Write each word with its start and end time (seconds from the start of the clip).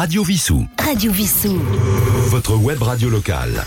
Radio 0.00 0.24
Vissou. 0.24 0.66
Radio 0.82 1.12
Vissou. 1.12 1.58
Votre 2.30 2.56
web 2.56 2.82
radio 2.82 3.10
locale. 3.10 3.66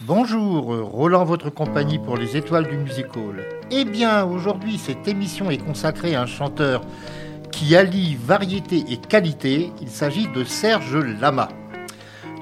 Bonjour, 0.00 0.64
Roland, 0.90 1.24
votre 1.24 1.50
compagnie 1.50 2.00
pour 2.00 2.16
les 2.16 2.36
étoiles 2.36 2.66
du 2.68 2.76
music 2.76 3.06
hall. 3.14 3.44
Eh 3.70 3.84
bien, 3.84 4.24
aujourd'hui, 4.24 4.76
cette 4.76 5.06
émission 5.06 5.52
est 5.52 5.64
consacrée 5.64 6.16
à 6.16 6.22
un 6.22 6.26
chanteur 6.26 6.82
qui 7.52 7.76
allie 7.76 8.16
variété 8.16 8.84
et 8.88 8.96
qualité. 8.96 9.70
Il 9.80 9.88
s'agit 9.88 10.26
de 10.34 10.42
Serge 10.42 10.96
Lama. 10.96 11.48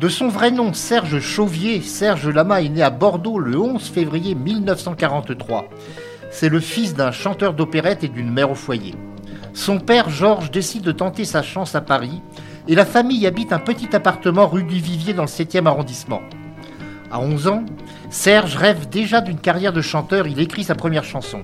De 0.01 0.09
son 0.09 0.29
vrai 0.29 0.51
nom, 0.51 0.73
Serge 0.73 1.21
Chauvier, 1.21 1.83
Serge 1.83 2.27
Lama 2.27 2.63
est 2.63 2.71
né 2.71 2.81
à 2.81 2.89
Bordeaux 2.89 3.39
le 3.39 3.59
11 3.59 3.83
février 3.83 4.35
1943. 4.35 5.69
C'est 6.31 6.49
le 6.49 6.61
fils 6.61 6.95
d'un 6.95 7.13
chanteur 7.13 7.53
d'opérette 7.53 8.03
et 8.03 8.09
d'une 8.09 8.33
mère 8.33 8.51
au 8.51 8.55
foyer. 8.55 8.95
Son 9.53 9.79
père, 9.79 10.09
Georges, 10.09 10.51
décide 10.51 10.85
de 10.85 10.93
tenter 10.93 11.27
sa 11.27 11.43
chance 11.43 11.75
à 11.75 11.83
Paris 11.83 12.23
et 12.71 12.77
la 12.77 12.85
famille 12.85 13.27
habite 13.27 13.53
un 13.53 13.59
petit 13.59 13.97
appartement 13.97 14.47
rue 14.47 14.63
du 14.63 14.77
Vivier 14.77 15.13
dans 15.13 15.25
le 15.25 15.29
7e 15.29 15.67
arrondissement. 15.67 16.23
À 17.11 17.19
11 17.19 17.49
ans, 17.49 17.65
Serge 18.11 18.55
rêve 18.55 18.89
déjà 18.89 19.21
d'une 19.21 19.41
carrière 19.41 19.73
de 19.73 19.81
chanteur, 19.81 20.29
il 20.29 20.39
écrit 20.39 20.63
sa 20.63 20.77
première 20.77 21.03
chanson. 21.03 21.43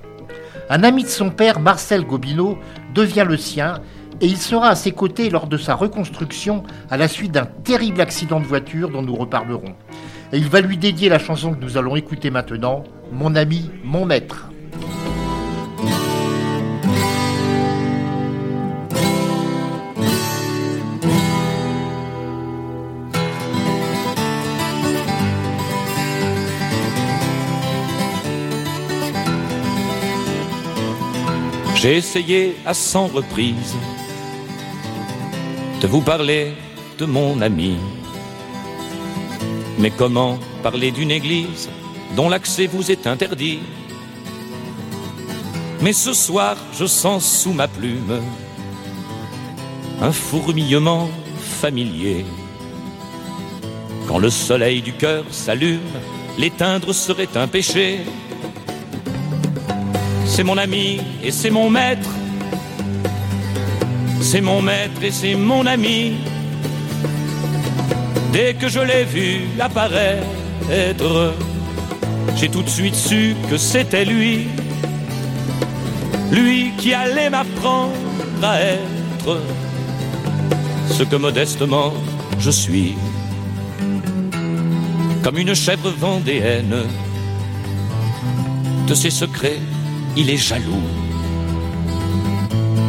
Un 0.69 0.83
ami 0.83 1.03
de 1.03 1.09
son 1.09 1.29
père, 1.29 1.59
Marcel 1.59 2.05
Gobineau, 2.05 2.57
devient 2.95 3.25
le 3.27 3.35
sien 3.35 3.81
et 4.21 4.25
il 4.25 4.37
sera 4.37 4.69
à 4.69 4.75
ses 4.75 4.93
côtés 4.93 5.29
lors 5.29 5.47
de 5.47 5.57
sa 5.57 5.75
reconstruction 5.75 6.63
à 6.89 6.95
la 6.95 7.09
suite 7.09 7.33
d'un 7.33 7.45
terrible 7.45 7.99
accident 7.99 8.39
de 8.39 8.45
voiture 8.45 8.89
dont 8.89 9.01
nous 9.01 9.15
reparlerons. 9.15 9.75
Et 10.31 10.37
il 10.37 10.47
va 10.47 10.61
lui 10.61 10.77
dédier 10.77 11.09
la 11.09 11.19
chanson 11.19 11.53
que 11.53 11.59
nous 11.59 11.77
allons 11.77 11.97
écouter 11.97 12.29
maintenant, 12.29 12.85
Mon 13.11 13.35
ami, 13.35 13.69
mon 13.83 14.05
maître. 14.05 14.49
J'ai 31.79 31.97
essayé 31.97 32.55
à 32.65 32.73
cent 32.73 33.05
reprises 33.05 33.75
de 35.79 35.85
vous 35.85 36.01
parler 36.01 36.53
de 36.97 37.05
mon 37.05 37.39
ami. 37.39 37.77
Mais 39.77 39.91
comment 39.91 40.39
parler 40.63 40.89
d'une 40.89 41.11
église 41.11 41.69
dont 42.15 42.29
l'accès 42.29 42.65
vous 42.65 42.89
est 42.89 43.05
interdit? 43.05 43.59
Mais 45.81 45.93
ce 45.93 46.13
soir, 46.13 46.57
je 46.79 46.87
sens 46.87 47.43
sous 47.43 47.53
ma 47.53 47.67
plume 47.67 48.21
un 50.01 50.11
fourmillement 50.11 51.07
familier. 51.39 52.25
Quand 54.07 54.17
le 54.17 54.31
soleil 54.31 54.81
du 54.81 54.93
cœur 54.93 55.25
s'allume, 55.29 55.93
l'éteindre 56.39 56.91
serait 56.91 57.35
un 57.35 57.47
péché 57.47 57.99
c'est 60.37 60.43
mon 60.43 60.57
ami 60.59 61.01
et 61.23 61.31
c'est 61.31 61.49
mon 61.49 61.67
maître. 61.67 62.11
C'est 64.21 64.39
mon 64.39 64.61
maître 64.61 65.01
et 65.01 65.09
c'est 65.09 65.33
mon 65.33 65.65
ami. 65.65 66.13
Dès 68.31 68.53
que 68.53 68.67
je 68.67 68.79
l'ai 68.79 69.03
vu 69.03 69.47
apparaître, 69.59 71.33
j'ai 72.35 72.49
tout 72.49 72.61
de 72.61 72.69
suite 72.69 72.93
su 72.93 73.35
que 73.49 73.57
c'était 73.57 74.05
lui. 74.05 74.47
Lui 76.31 76.71
qui 76.77 76.93
allait 76.93 77.31
m'apprendre 77.31 77.95
à 78.43 78.61
être 78.61 79.41
ce 80.91 81.01
que 81.01 81.15
modestement 81.15 81.93
je 82.37 82.51
suis. 82.51 82.93
Comme 85.23 85.39
une 85.39 85.55
chèvre 85.55 85.89
vendéenne 85.89 86.83
de 88.87 88.93
ses 88.93 89.09
secrets 89.09 89.61
il 90.17 90.31
est 90.31 90.37
jaloux. 90.37 90.87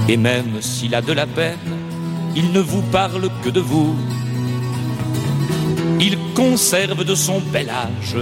Et 0.08 0.16
même 0.16 0.62
s'il 0.62 0.94
a 0.94 1.02
de 1.02 1.12
la 1.12 1.26
peine, 1.26 1.58
il 2.34 2.52
ne 2.52 2.60
vous 2.60 2.80
parle 2.80 3.28
que 3.44 3.50
de 3.50 3.60
vous. 3.60 3.94
Il 6.00 6.16
conserve 6.34 7.04
de 7.04 7.14
son 7.14 7.40
bel 7.52 7.68
âge 7.68 8.16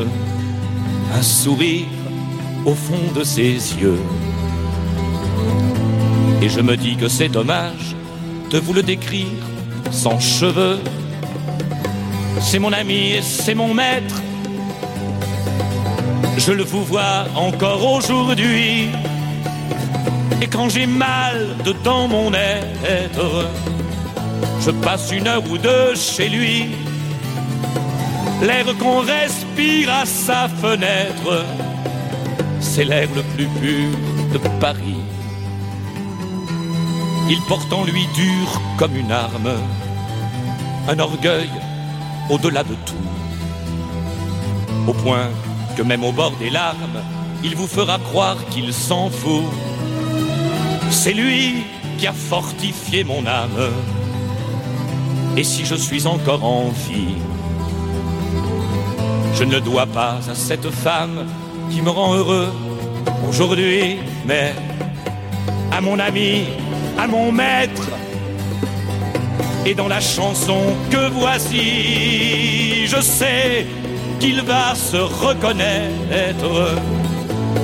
un 1.15 1.23
sourire 1.23 1.87
au 2.65 2.75
fond 2.75 3.13
de 3.15 3.23
ses 3.23 3.53
yeux. 3.53 4.01
Et 6.43 6.49
je 6.49 6.61
me 6.61 6.77
dis 6.77 6.97
que 6.97 7.07
c'est 7.07 7.29
dommage 7.29 7.95
de 8.51 8.59
vous 8.59 8.73
le 8.73 8.83
décrire 8.83 9.43
sans 9.93 10.19
cheveux. 10.19 10.81
C'est 12.41 12.59
mon 12.59 12.73
ami 12.73 13.13
et 13.13 13.23
c'est 13.23 13.55
mon 13.55 13.73
maître 13.73 14.21
je 16.37 16.53
le 16.53 16.65
vous 16.65 16.85
vois 16.85 17.25
encore 17.35 17.93
aujourd'hui. 17.93 18.89
Et 20.43 20.47
quand 20.47 20.69
j'ai 20.69 20.87
mal 20.87 21.57
dedans 21.65 22.09
mon 22.09 22.33
être, 22.33 23.49
je 24.61 24.71
passe 24.71 25.11
une 25.13 25.27
heure 25.27 25.43
ou 25.51 25.59
deux 25.59 25.95
chez 25.95 26.29
lui. 26.29 26.67
L'air 28.43 28.67
qu'on 28.79 29.01
respire 29.01 29.91
à 29.93 30.05
sa 30.05 30.49
fenêtre, 30.49 31.45
c'est 32.61 32.85
l'air 32.85 33.09
le 33.17 33.23
plus 33.35 33.47
pur 33.61 33.99
de 34.33 34.39
Paris. 34.61 35.03
Il 37.29 37.41
porte 37.49 37.73
en 37.73 37.85
lui 37.85 38.07
dur 38.15 38.61
comme 38.77 38.95
une 38.95 39.11
arme, 39.11 39.55
un 40.89 40.99
orgueil 40.99 41.51
au-delà 42.29 42.63
de 42.63 42.75
tout, 42.85 42.95
au 44.87 44.93
point 44.93 45.31
même 45.83 46.05
au 46.05 46.13
bord 46.13 46.33
des 46.33 46.51
larmes, 46.51 47.03
il 47.45 47.55
vous 47.55 47.67
fera 47.67 47.99
croire 47.99 48.37
qu'il 48.51 48.73
s'en 48.73 49.11
fout. 49.11 49.45
C'est 50.91 51.13
lui 51.13 51.65
qui 51.99 52.07
a 52.07 52.13
fortifié 52.13 53.05
mon 53.05 53.27
âme. 53.27 53.71
Et 55.37 55.45
si 55.45 55.65
je 55.65 55.75
suis 55.75 56.07
encore 56.07 56.45
en 56.45 56.71
vie, 56.89 57.17
je 59.35 59.45
ne 59.45 59.53
le 59.53 59.61
dois 59.61 59.87
pas 59.87 60.19
à 60.31 60.35
cette 60.35 60.71
femme 60.71 61.27
qui 61.71 61.83
me 61.83 61.91
rend 61.91 62.15
heureux 62.15 62.49
aujourd'hui, 63.29 63.99
mais 64.27 64.55
à 65.71 65.81
mon 65.81 65.99
ami, 65.99 66.45
à 66.99 67.07
mon 67.07 67.33
maître. 67.33 67.91
Et 69.67 69.75
dans 69.75 69.89
la 69.89 70.01
chanson 70.01 70.61
que 70.91 71.11
voici, 71.11 72.87
je 72.87 73.01
sais 73.01 73.67
qu'il 74.19 74.43
va 74.43 74.75
se 74.75 74.97
reconnaître. 74.97 76.75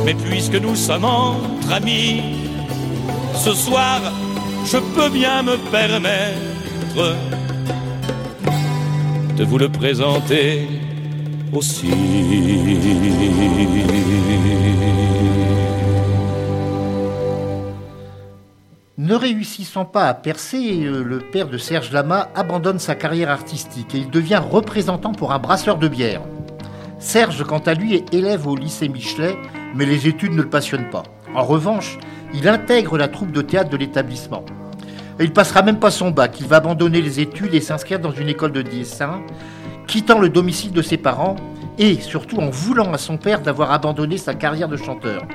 Mais 0.04 0.14
puisque 0.14 0.54
nous 0.54 0.76
sommes 0.76 1.04
entre 1.04 1.72
amis, 1.72 2.22
ce 3.34 3.52
soir, 3.52 4.00
je 4.64 4.78
peux 4.94 5.08
bien 5.08 5.42
me 5.42 5.56
permettre 5.70 7.16
de 9.36 9.44
vous 9.44 9.58
le 9.58 9.68
présenter 9.68 10.68
aussi. 11.52 11.90
Ne 18.98 19.14
réussissant 19.14 19.84
pas 19.84 20.06
à 20.06 20.14
percer, 20.14 20.84
euh, 20.84 21.02
le 21.02 21.19
père 21.19 21.48
de 21.48 21.58
Serge 21.58 21.90
Lama 21.90 22.28
abandonne 22.34 22.78
sa 22.78 22.94
carrière 22.94 23.30
artistique 23.30 23.94
et 23.94 23.98
il 23.98 24.10
devient 24.10 24.40
représentant 24.50 25.12
pour 25.12 25.32
un 25.32 25.38
brasseur 25.38 25.76
de 25.76 25.88
bière. 25.88 26.22
Serge, 27.02 27.42
quant 27.42 27.58
à 27.58 27.74
lui, 27.74 27.94
est 27.96 28.14
élève 28.14 28.46
au 28.46 28.54
lycée 28.54 28.88
Michelet, 28.88 29.36
mais 29.74 29.84
les 29.84 30.06
études 30.06 30.32
ne 30.32 30.42
le 30.42 30.48
passionnent 30.48 30.88
pas. 30.88 31.02
En 31.34 31.42
revanche, 31.42 31.98
il 32.32 32.48
intègre 32.48 32.96
la 32.96 33.08
troupe 33.08 33.32
de 33.32 33.42
théâtre 33.42 33.70
de 33.70 33.76
l'établissement. 33.76 34.44
Et 35.18 35.24
il 35.24 35.32
passera 35.32 35.62
même 35.62 35.80
pas 35.80 35.90
son 35.90 36.12
bac, 36.12 36.38
il 36.40 36.46
va 36.46 36.56
abandonner 36.58 37.02
les 37.02 37.18
études 37.18 37.54
et 37.54 37.60
s'inscrire 37.60 37.99
dans 37.99 38.12
une 38.12 38.28
école 38.28 38.52
de 38.52 38.62
dessin, 38.62 39.20
quittant 39.88 40.20
le 40.20 40.28
domicile 40.28 40.70
de 40.70 40.81
ses 40.81 40.96
parents 40.96 41.34
et 41.76 41.96
surtout 41.96 42.38
en 42.38 42.50
voulant 42.50 42.93
à 42.93 42.99
son 42.99 43.19
père 43.19 43.43
d'avoir 43.43 43.72
abandonné 43.72 44.16
sa 44.16 44.34
carrière 44.34 44.69
de 44.69 44.76
chanteur. 44.76 45.26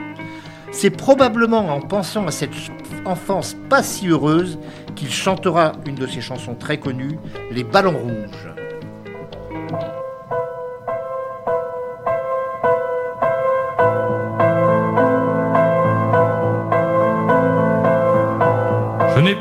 C'est 0.72 0.90
probablement 0.90 1.68
en 1.76 1.82
pensant 1.82 2.26
à 2.28 2.32
cette 2.32 2.56
enfance 3.04 3.58
pas 3.70 3.84
si 3.84 4.08
heureuse 4.08 4.58
qu'il 4.96 5.12
chantera 5.12 5.74
une 5.86 5.96
de 5.96 6.08
ses 6.08 6.22
chansons 6.22 6.56
très 6.56 6.78
connues, 6.78 7.20
Les 7.52 7.66
Ballons 7.66 7.98
Rouges. 7.98 8.57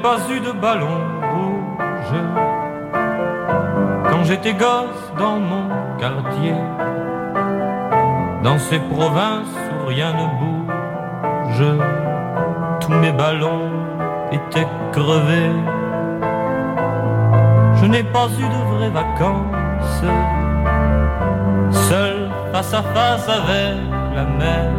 Pas 0.02 0.18
eu 0.30 0.40
de 0.40 0.52
ballon 0.52 0.98
rouge 1.32 2.20
quand 4.08 4.24
j'étais 4.24 4.54
gosse 4.54 5.12
dans 5.18 5.38
mon 5.38 5.68
quartier, 5.98 6.54
dans 8.42 8.58
ces 8.58 8.78
provinces 8.78 9.56
où 9.72 9.88
rien 9.88 10.12
ne 10.12 10.26
bouge. 10.38 11.80
Tous 12.80 12.92
mes 12.92 13.12
ballons 13.12 13.70
étaient 14.30 14.68
crevés. 14.92 15.50
Je 17.74 17.86
n'ai 17.86 18.04
pas 18.04 18.28
eu 18.38 18.48
de 18.56 18.76
vraies 18.76 18.90
vacances. 18.90 20.04
Seul 21.70 22.30
face 22.52 22.74
à 22.74 22.82
face 22.82 23.28
avec 23.28 23.76
la 24.14 24.24
mer, 24.24 24.70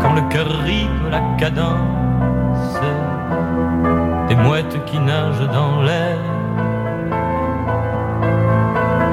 quand 0.00 0.14
le 0.14 0.22
cœur 0.28 0.48
rythme 0.64 1.10
la 1.10 1.20
cadence 1.38 2.03
des 4.44 4.48
mouettes 4.48 4.84
qui 4.86 4.98
nagent 4.98 5.48
dans 5.52 5.82
l'air. 5.82 6.18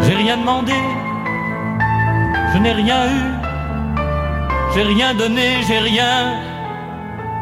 J'ai 0.02 0.16
rien 0.16 0.38
demandé, 0.38 0.74
je 2.54 2.58
n'ai 2.60 2.74
rien 2.74 3.06
eu, 3.06 3.24
j'ai 4.74 4.84
rien 4.84 5.14
donné, 5.14 5.62
j'ai 5.68 5.80
rien 5.80 6.36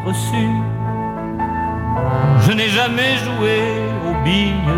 reçu. 0.05 0.47
Je 2.41 2.51
n'ai 2.51 2.69
jamais 2.69 3.17
joué 3.25 3.57
aux 4.07 4.23
billes 4.23 4.75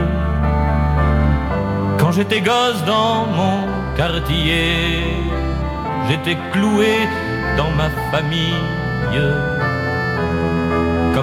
quand 1.99 2.11
j'étais 2.11 2.41
gosse 2.41 2.83
dans 2.85 3.25
mon 3.37 3.67
quartier. 3.95 5.03
J'étais 6.09 6.37
cloué 6.51 7.07
dans 7.57 7.71
ma 7.71 7.89
famille 8.11 8.63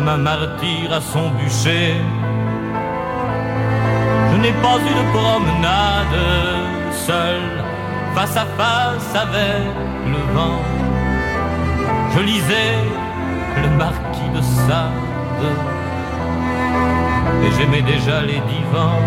un 0.09 0.17
martyr 0.17 0.91
à 0.93 1.01
son 1.01 1.29
bûcher. 1.31 1.95
Je 4.31 4.37
n'ai 4.43 4.53
pas 4.65 4.77
eu 4.89 4.93
de 5.01 5.05
promenade 5.13 6.21
seul, 7.07 7.43
face 8.15 8.37
à 8.37 8.47
face 8.59 9.15
avec 9.15 9.65
le 10.13 10.21
vent. 10.35 10.63
Je 12.15 12.21
lisais 12.21 12.75
le 13.63 13.69
marquis 13.77 14.31
de 14.35 14.41
Sade 14.41 15.49
et 17.45 17.51
j'aimais 17.57 17.83
déjà 17.83 18.23
les 18.23 18.41
divans. 18.53 19.03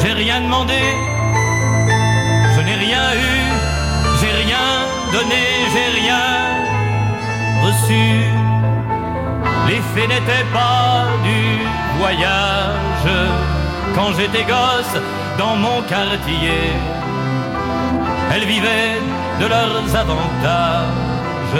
J'ai 0.00 0.12
rien 0.12 0.40
demandé, 0.40 0.82
je 2.54 2.60
n'ai 2.66 2.78
rien 2.86 3.06
eu, 3.14 3.38
j'ai 4.20 4.32
rien 4.44 4.66
donné, 5.12 5.44
j'ai 5.72 6.00
rien 6.00 6.46
reçu. 7.66 8.06
L'effet 9.66 10.06
n'était 10.12 10.46
pas 10.52 11.06
du 11.28 11.42
voyage 11.98 13.10
quand 13.94 14.10
j'étais 14.16 14.44
gosse 14.44 14.96
dans 15.38 15.56
mon 15.56 15.82
quartier. 15.82 16.62
Elles 18.32 18.46
vivaient 18.54 19.00
de 19.40 19.46
leurs 19.46 19.88
avantages, 20.02 21.58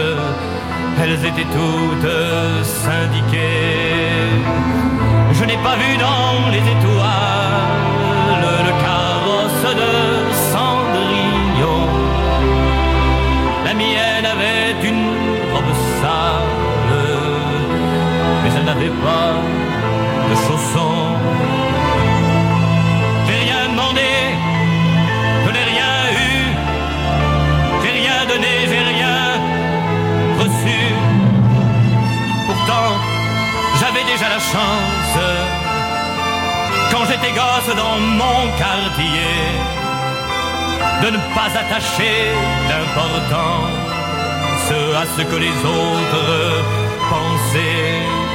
elles 1.02 1.24
étaient 1.30 1.50
toutes 1.60 2.12
n'avait 18.76 18.90
pas 18.90 19.32
de 20.28 20.34
chaussons. 20.46 21.16
J'ai 23.26 23.38
rien 23.46 23.68
demandé, 23.70 24.10
je 25.44 25.50
n'ai 25.50 25.64
rien 25.72 25.94
eu, 26.12 26.38
j'ai 27.82 27.92
rien 28.00 28.18
donné, 28.28 28.52
j'ai 28.70 28.84
rien 28.94 29.18
reçu. 30.40 30.80
Pourtant, 32.46 32.88
j'avais 33.80 34.04
déjà 34.12 34.28
la 34.28 34.40
chance, 34.52 35.18
quand 36.90 37.04
j'étais 37.08 37.32
gosse 37.32 37.74
dans 37.76 37.98
mon 38.20 38.40
quartier, 38.58 39.36
de 41.02 41.08
ne 41.10 41.18
pas 41.34 41.50
attacher 41.62 42.16
d'importance 42.68 43.86
à 45.00 45.06
ce 45.16 45.22
que 45.22 45.36
les 45.36 45.56
autres 45.64 46.64
pensaient. 47.08 48.25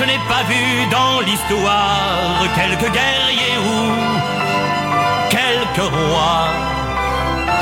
Je 0.00 0.06
n'ai 0.06 0.18
pas 0.30 0.42
vu 0.48 0.86
dans 0.90 1.20
l'histoire 1.20 2.40
quelques 2.54 2.90
guerriers 2.90 3.58
ou 3.70 3.80
quelques 5.28 5.92
rois 5.92 6.48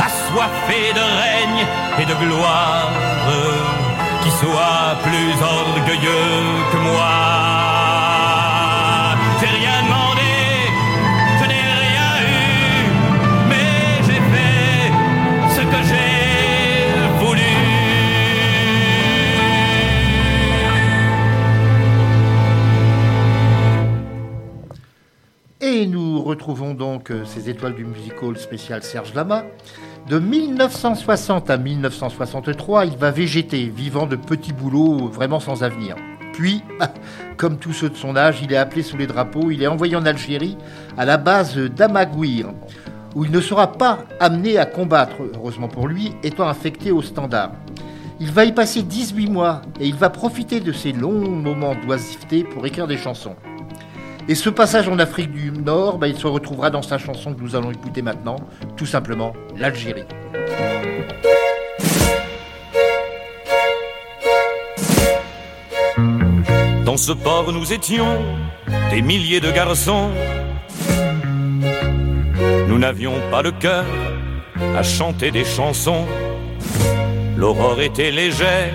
assoiffés 0.06 0.93
de 0.94 1.00
règne 1.00 1.67
et 1.99 2.06
de 2.06 2.14
gloire 2.14 2.93
qui 4.23 4.31
soient 4.31 4.94
plus 5.02 5.35
orgueilleux 5.43 6.44
que 6.70 6.76
moi. 6.76 7.78
Nous 26.19 26.25
retrouvons 26.25 26.75
donc 26.75 27.12
euh, 27.12 27.25
ces 27.25 27.49
étoiles 27.49 27.76
du 27.76 27.85
musical 27.85 28.37
spécial 28.37 28.82
Serge 28.82 29.15
Lama. 29.15 29.44
De 30.09 30.19
1960 30.19 31.49
à 31.49 31.56
1963, 31.56 32.87
il 32.87 32.97
va 32.97 33.12
végéter, 33.12 33.67
vivant 33.69 34.09
de 34.09 34.17
petits 34.17 34.53
boulots 34.53 35.06
vraiment 35.06 35.38
sans 35.38 35.62
avenir. 35.62 35.94
Puis, 36.32 36.65
comme 37.37 37.59
tous 37.59 37.73
ceux 37.73 37.88
de 37.88 37.94
son 37.94 38.17
âge, 38.17 38.41
il 38.43 38.53
est 38.53 38.56
appelé 38.56 38.82
sous 38.82 38.97
les 38.97 39.06
drapeaux, 39.06 39.53
il 39.53 39.62
est 39.62 39.69
envoyé 39.69 39.94
en 39.94 40.05
Algérie, 40.06 40.59
à 40.97 41.05
la 41.05 41.19
base 41.19 41.56
d'Amagouir, 41.56 42.49
où 43.14 43.25
il 43.25 43.31
ne 43.31 43.41
sera 43.41 43.71
pas 43.71 44.00
amené 44.19 44.59
à 44.59 44.67
combattre, 44.67 45.19
heureusement 45.37 45.69
pour 45.69 45.87
lui, 45.87 46.14
étant 46.25 46.49
affecté 46.49 46.91
au 46.91 47.00
standard. 47.00 47.53
Il 48.19 48.32
va 48.32 48.44
y 48.44 48.50
passer 48.50 48.82
18 48.82 49.31
mois 49.31 49.62
et 49.79 49.87
il 49.87 49.94
va 49.94 50.11
profiter 50.11 50.59
de 50.59 50.73
ces 50.73 50.91
longs 50.91 51.31
moments 51.31 51.76
d'oisiveté 51.76 52.43
pour 52.43 52.67
écrire 52.67 52.88
des 52.88 52.99
chansons. 52.99 53.37
Et 54.31 54.35
ce 54.35 54.51
passage 54.51 54.89
en 54.89 54.99
Afrique 54.99 55.33
du 55.33 55.51
Nord, 55.51 55.97
bah, 55.97 56.07
il 56.07 56.15
se 56.15 56.27
retrouvera 56.27 56.69
dans 56.69 56.83
sa 56.83 56.99
chanson 56.99 57.33
que 57.33 57.41
nous 57.41 57.57
allons 57.57 57.71
écouter 57.71 58.03
maintenant, 58.03 58.37
tout 58.77 58.85
simplement 58.85 59.33
l'Algérie. 59.57 60.05
Dans 66.85 66.99
ce 66.99 67.13
port, 67.13 67.51
nous 67.55 67.73
étions 67.73 68.19
des 68.91 69.00
milliers 69.00 69.41
de 69.41 69.50
garçons. 69.50 70.11
Nous 72.69 72.79
n'avions 72.79 73.14
pas 73.31 73.41
le 73.41 73.52
cœur 73.52 73.87
à 74.76 74.83
chanter 74.83 75.31
des 75.31 75.47
chansons. 75.47 76.05
L'aurore 77.38 77.81
était 77.81 78.11
légère, 78.11 78.75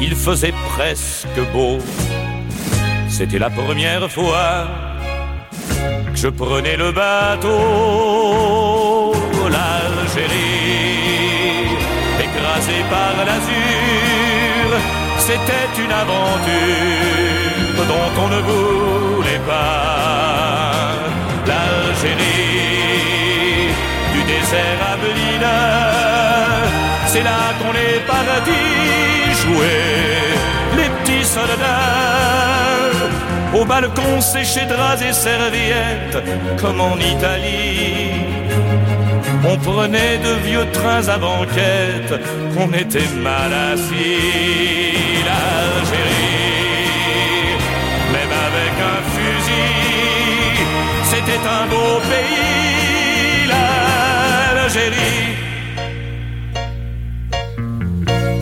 il 0.00 0.14
faisait 0.14 0.54
presque 0.68 1.40
beau. 1.52 1.78
C'était 3.16 3.38
la 3.38 3.48
première 3.48 4.10
fois 4.10 4.66
que 6.12 6.18
je 6.18 6.26
prenais 6.26 6.76
le 6.76 6.90
bateau. 6.90 7.52
L'Algérie, 9.54 10.34
écrasée 12.24 12.84
par 12.90 13.14
l'azur, 13.28 14.66
c'était 15.26 15.70
une 15.84 15.92
aventure 15.92 17.84
dont 17.92 18.12
on 18.24 18.28
ne 18.34 18.40
voulait 18.48 19.44
pas. 19.46 20.72
L'Algérie, 21.46 22.24
du 24.12 24.22
désert 24.24 24.80
à 24.90 24.94
c'est 27.06 27.22
là 27.22 27.42
qu'on 27.60 27.74
est 27.88 28.00
parti 28.08 28.62
jouer 29.40 29.82
les 30.78 30.88
petits 30.96 31.24
soldats 31.24 32.63
au 33.54 33.64
balcon 33.64 34.20
séché 34.20 34.66
draps 34.66 35.02
et 35.02 35.12
serviettes 35.12 36.18
comme 36.60 36.80
en 36.80 36.96
Italie. 36.96 38.10
On 39.46 39.56
prenait 39.58 40.18
de 40.18 40.32
vieux 40.46 40.66
trains 40.72 41.06
à 41.08 41.18
banquette, 41.18 42.14
on 42.58 42.72
était 42.72 43.08
mal 43.22 43.52
assis. 43.72 44.92
L'Algérie, 45.26 46.34
même 48.14 48.34
avec 48.48 48.74
un 48.92 49.00
fusil, 49.14 49.76
c'était 51.10 51.44
un 51.60 51.66
beau 51.66 51.92
pays. 52.10 53.46
L'Algérie. 53.52 55.24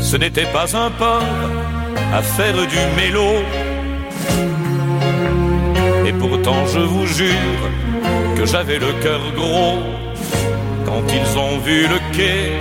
Ce 0.00 0.16
n'était 0.16 0.46
pas 0.46 0.76
un 0.76 0.90
port 0.90 1.22
à 2.14 2.22
faire 2.22 2.54
du 2.54 2.80
mélo. 2.96 3.42
Et 6.06 6.12
pourtant, 6.12 6.66
je 6.66 6.80
vous 6.80 7.06
jure 7.06 7.62
que 8.36 8.44
j'avais 8.44 8.78
le 8.78 8.92
cœur 9.02 9.20
gros 9.36 9.78
quand 10.84 11.02
ils 11.18 11.38
ont 11.38 11.58
vu 11.58 11.86
le 11.86 11.98
quai 12.16 12.58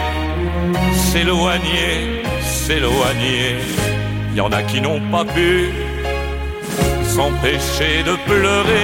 s'éloigner, 1.11 2.23
s'éloigner. 2.41 3.57
Il 4.31 4.37
y 4.37 4.41
en 4.41 4.51
a 4.51 4.61
qui 4.63 4.79
n'ont 4.79 5.01
pas 5.11 5.25
pu 5.25 5.69
s'empêcher 7.03 8.03
de 8.09 8.15
pleurer. 8.27 8.79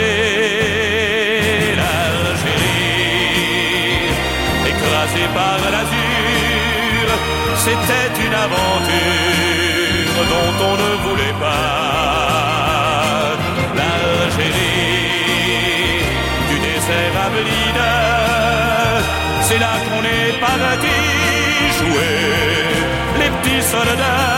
L'Algérie, 1.79 2.97
écrasée 4.71 5.29
par 5.33 5.59
l'azur, 5.73 7.05
c'était 7.65 8.11
une 8.25 8.35
aventure 8.47 10.17
dont 10.31 10.53
on 10.69 10.73
ne 10.83 10.91
voulait 11.05 11.37
pas. 11.39 11.86
Du 16.49 16.57
désert 16.59 17.15
à 17.23 17.27
c'est 19.41 19.59
là 19.59 19.73
qu'on 19.85 20.03
est 20.03 20.33
parti 20.39 20.97
jouer 21.79 22.17
les 23.19 23.29
petits 23.29 23.63
soldats 23.63 24.37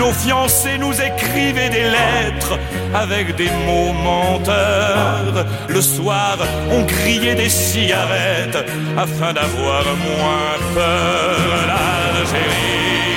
nos 0.00 0.12
fiancés 0.12 0.78
nous 0.78 0.94
écrivaient 0.94 1.68
des 1.68 1.84
lettres 1.84 2.58
avec 2.94 3.36
des 3.36 3.50
mots 3.66 3.92
menteurs. 3.92 5.44
Le 5.68 5.82
soir, 5.82 6.38
on 6.70 6.84
criait 6.86 7.34
des 7.34 7.50
cigarettes 7.50 8.64
afin 8.96 9.34
d'avoir 9.34 9.84
moins 10.08 10.56
peur. 10.74 11.38
L'Algérie, 11.70 13.10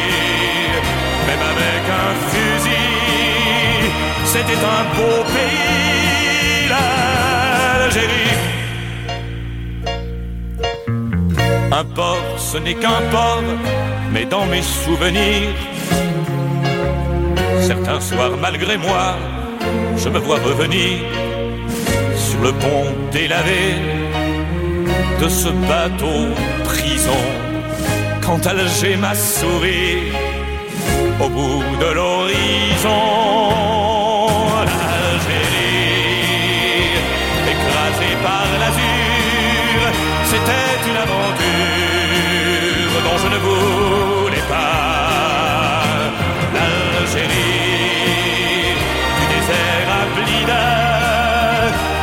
même 1.28 1.44
avec 1.54 1.84
un 2.04 2.12
fusil, 2.32 2.94
c'était 4.26 4.64
un 4.78 4.83
beau 4.98 5.18
pays. 5.34 6.70
L'Algérie. 6.72 8.38
Un 11.72 11.86
port, 11.96 12.36
ce 12.38 12.58
n'est 12.58 12.76
qu'un 12.76 13.02
port, 13.12 13.44
mais 14.12 14.26
dans 14.26 14.46
mes 14.46 14.62
souvenirs, 14.62 15.56
Certains 17.68 18.02
soirs, 18.02 18.36
malgré 18.42 18.76
moi, 18.78 19.16
je 19.96 20.10
me 20.10 20.20
vois 20.20 20.40
revenir 20.40 21.00
sur 22.18 22.42
le 22.42 22.52
pont 22.52 22.88
délavé 23.14 23.76
de 25.22 25.30
ce 25.30 25.48
bateau 25.70 26.20
prison. 26.66 27.22
Quand 28.22 28.46
Alger 28.46 28.98
m'a 28.98 29.16
souri 29.16 30.12
au 31.24 31.30
bout 31.30 31.64
de 31.80 31.94
l'horizon, 31.94 33.53
par 38.22 38.48
l'azur, 38.62 39.82
c'était 40.26 40.90
une 40.90 40.98
aventure 40.98 41.42
dont 43.06 43.18
je 43.18 43.28
ne 43.28 43.38
voulais 43.38 44.46
pas. 44.50 44.84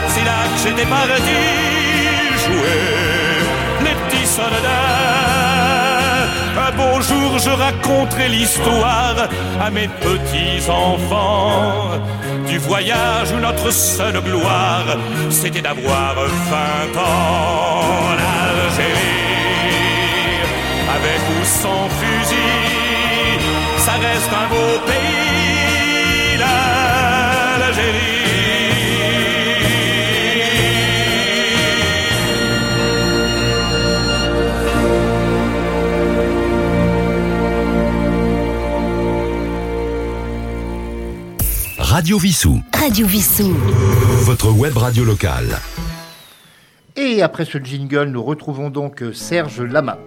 C'est 0.08 0.24
là 0.24 0.40
que 0.52 0.58
j'étais 0.62 0.86
parti 0.86 1.38
jouer 2.44 2.80
les 3.84 3.94
petits 3.94 4.26
soldats. 4.26 5.19
Un 6.70 6.76
beau 6.76 7.00
jour, 7.00 7.38
je 7.38 7.50
raconterai 7.50 8.28
l'histoire 8.28 9.28
à 9.60 9.70
mes 9.70 9.88
petits 9.88 10.70
enfants 10.70 11.90
du 12.46 12.58
voyage 12.58 13.32
où 13.32 13.40
notre 13.40 13.72
seule 13.72 14.20
gloire 14.20 14.96
c'était 15.30 15.62
d'avoir 15.62 16.14
vingt 16.14 16.96
ans. 16.96 17.82
L'Algérie, 18.20 19.30
avec 20.96 21.20
ou 21.34 21.44
sans 21.44 21.88
fusil, 21.98 22.60
ça 23.78 23.92
reste 23.92 24.32
un 24.32 24.48
beau 24.48 24.78
pays. 24.86 24.99
Radio 42.00 42.16
Vissou. 42.16 42.62
Radio 42.72 43.06
Vissou. 43.06 43.54
Votre 44.22 44.50
web 44.52 44.74
radio 44.74 45.04
locale. 45.04 45.58
Et 46.96 47.20
après 47.20 47.44
ce 47.44 47.58
jingle, 47.58 48.06
nous 48.08 48.22
retrouvons 48.22 48.70
donc 48.70 49.04
Serge 49.12 49.60
Lama. 49.60 49.98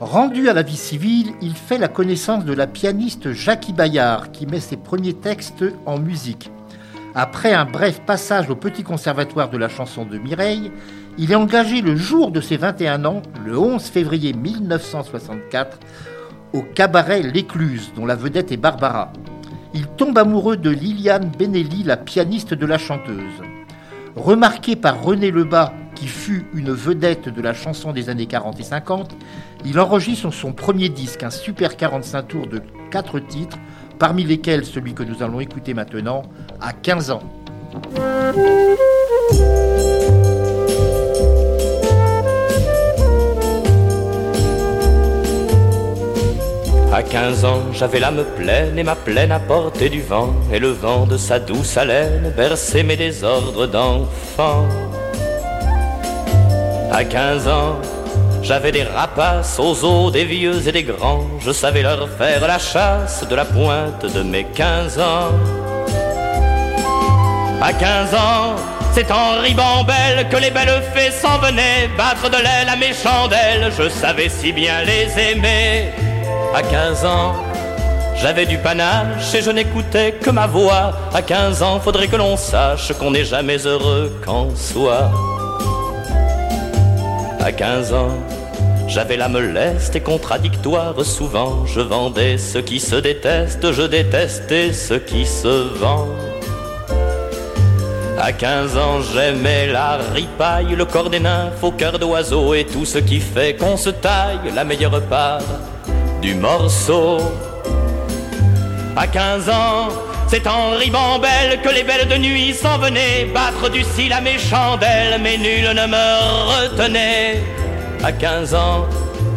Rendu 0.00 0.48
à 0.48 0.52
la 0.52 0.62
vie 0.62 0.76
civile, 0.76 1.28
il 1.40 1.54
fait 1.54 1.78
la 1.78 1.86
connaissance 1.86 2.44
de 2.44 2.52
la 2.52 2.66
pianiste 2.66 3.30
Jackie 3.30 3.72
Bayard, 3.72 4.32
qui 4.32 4.48
met 4.48 4.58
ses 4.58 4.76
premiers 4.76 5.14
textes 5.14 5.64
en 5.86 6.00
musique. 6.00 6.50
Après 7.14 7.52
un 7.52 7.66
bref 7.66 8.00
passage 8.00 8.50
au 8.50 8.56
Petit 8.56 8.82
Conservatoire 8.82 9.48
de 9.48 9.58
la 9.58 9.68
chanson 9.68 10.04
de 10.04 10.18
Mireille, 10.18 10.72
il 11.18 11.30
est 11.30 11.36
engagé 11.36 11.82
le 11.82 11.94
jour 11.94 12.32
de 12.32 12.40
ses 12.40 12.56
21 12.56 13.04
ans, 13.04 13.22
le 13.46 13.56
11 13.56 13.80
février 13.84 14.32
1964, 14.32 15.78
au 16.52 16.62
cabaret 16.62 17.22
L'Écluse, 17.22 17.92
dont 17.94 18.06
la 18.06 18.16
vedette 18.16 18.50
est 18.50 18.56
Barbara 18.56 19.12
il 19.74 19.86
tombe 19.86 20.18
amoureux 20.18 20.56
de 20.56 20.70
Liliane 20.70 21.30
Benelli, 21.38 21.82
la 21.82 21.96
pianiste 21.96 22.54
de 22.54 22.66
la 22.66 22.78
chanteuse. 22.78 23.42
Remarqué 24.16 24.76
par 24.76 25.02
René 25.02 25.30
Lebas, 25.30 25.72
qui 25.94 26.06
fut 26.06 26.46
une 26.54 26.72
vedette 26.72 27.28
de 27.28 27.42
la 27.42 27.54
chanson 27.54 27.92
des 27.92 28.08
années 28.08 28.26
40 28.26 28.60
et 28.60 28.62
50, 28.62 29.14
il 29.64 29.78
enregistre 29.78 30.30
son 30.32 30.52
premier 30.52 30.88
disque, 30.88 31.22
un 31.22 31.30
super 31.30 31.76
45 31.76 32.22
tours 32.22 32.46
de 32.46 32.62
4 32.90 33.18
titres, 33.20 33.58
parmi 33.98 34.24
lesquels 34.24 34.64
celui 34.64 34.94
que 34.94 35.02
nous 35.02 35.22
allons 35.22 35.40
écouter 35.40 35.74
maintenant, 35.74 36.22
à 36.60 36.72
15 36.72 37.10
ans. 37.10 37.22
À 46.98 47.02
15 47.04 47.44
ans, 47.44 47.62
j'avais 47.72 48.00
l'âme 48.00 48.24
pleine 48.36 48.76
et 48.76 48.82
ma 48.82 48.96
plaine 48.96 49.30
à 49.30 49.38
portée 49.38 49.88
du 49.88 50.02
vent, 50.02 50.34
et 50.52 50.58
le 50.58 50.70
vent 50.70 51.06
de 51.06 51.16
sa 51.16 51.38
douce 51.38 51.76
haleine 51.76 52.32
berçait 52.36 52.82
mes 52.82 52.96
désordres 52.96 53.68
d'enfant. 53.68 54.66
À 56.90 57.04
15 57.04 57.46
ans, 57.46 57.76
j'avais 58.42 58.72
des 58.72 58.82
rapaces 58.82 59.60
aux 59.60 59.84
os 59.84 60.10
des 60.10 60.24
vieux 60.24 60.66
et 60.66 60.72
des 60.72 60.82
grands, 60.82 61.24
je 61.38 61.52
savais 61.52 61.82
leur 61.82 62.08
faire 62.08 62.44
la 62.44 62.58
chasse 62.58 63.24
de 63.28 63.34
la 63.36 63.44
pointe 63.44 64.04
de 64.04 64.22
mes 64.24 64.42
15 64.42 64.98
ans. 64.98 65.30
À 67.62 67.72
15 67.74 68.14
ans, 68.14 68.56
c'est 68.92 69.12
en 69.12 69.38
ribambelle 69.40 70.28
que 70.28 70.36
les 70.36 70.50
belles 70.50 70.82
fées 70.92 71.12
s'en 71.12 71.38
venaient 71.38 71.88
battre 71.96 72.28
de 72.28 72.42
l'aile 72.42 72.68
à 72.68 72.74
mes 72.74 72.92
chandelles, 72.92 73.70
je 73.78 73.88
savais 73.88 74.28
si 74.28 74.50
bien 74.50 74.82
les 74.82 75.30
aimer 75.30 75.92
à 76.54 76.62
15 76.62 77.04
ans. 77.04 77.34
J'avais 78.16 78.46
du 78.46 78.58
panache 78.58 79.34
et 79.34 79.42
je 79.42 79.50
n'écoutais 79.50 80.12
que 80.12 80.30
ma 80.30 80.46
voix. 80.46 80.92
À 81.14 81.22
15 81.22 81.62
ans, 81.62 81.80
faudrait 81.80 82.08
que 82.08 82.16
l'on 82.16 82.36
sache 82.36 82.92
qu'on 82.94 83.12
n'est 83.12 83.24
jamais 83.24 83.58
heureux 83.66 84.12
qu'en 84.24 84.54
soi. 84.56 85.10
À 87.40 87.52
15 87.52 87.92
ans, 87.92 88.18
j'avais 88.88 89.16
l'âme 89.16 89.38
leste 89.38 89.94
et 89.94 90.00
contradictoire. 90.00 90.94
Souvent, 91.04 91.64
je 91.66 91.80
vendais 91.80 92.38
ce 92.38 92.58
qui 92.58 92.80
se 92.80 92.96
déteste, 92.96 93.70
je 93.70 93.82
détestais 93.82 94.72
ce 94.72 94.94
qui 94.94 95.26
se 95.26 95.78
vend. 95.78 96.08
À 98.20 98.32
15 98.32 98.76
ans, 98.76 99.00
j'aimais 99.00 99.68
la 99.68 99.98
ripaille, 100.12 100.74
le 100.74 100.84
corps 100.84 101.08
des 101.08 101.20
nymphes 101.20 101.62
au 101.62 101.70
cœur 101.70 102.00
d'oiseau 102.00 102.52
et 102.52 102.64
tout 102.64 102.84
ce 102.84 102.98
qui 102.98 103.20
fait 103.20 103.54
qu'on 103.54 103.76
se 103.76 103.90
taille 103.90 104.52
la 104.52 104.64
meilleure 104.64 105.00
part 105.02 105.40
du 106.20 106.34
morceau. 106.34 107.18
À 108.96 109.06
15 109.06 109.48
ans, 109.48 109.88
c'est 110.28 110.46
en 110.46 110.70
ribambelle 110.72 111.60
que 111.62 111.68
les 111.68 111.84
belles 111.84 112.08
de 112.08 112.16
nuit 112.16 112.52
s'en 112.54 112.78
venaient 112.78 113.26
battre 113.32 113.70
du 113.70 113.82
cil 113.82 114.12
à 114.12 114.20
mes 114.20 114.38
chandelles, 114.38 115.20
mais 115.22 115.38
nul 115.38 115.68
ne 115.74 115.86
me 115.86 116.62
retenait. 116.62 117.42
À 118.02 118.12
15 118.12 118.54
ans, 118.54 118.86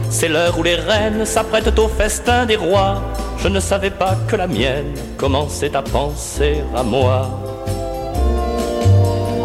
c'est 0.09 0.27
l'heure 0.27 0.57
où 0.57 0.63
les 0.63 0.75
reines 0.75 1.25
s'apprêtent 1.25 1.77
au 1.79 1.87
festin 1.87 2.45
des 2.45 2.57
rois. 2.57 3.01
Je 3.37 3.47
ne 3.47 3.59
savais 3.59 3.91
pas 3.91 4.15
que 4.27 4.35
la 4.35 4.47
mienne 4.47 4.93
commençait 5.17 5.75
à 5.75 5.81
penser 5.81 6.63
à 6.75 6.83
moi. 6.83 7.29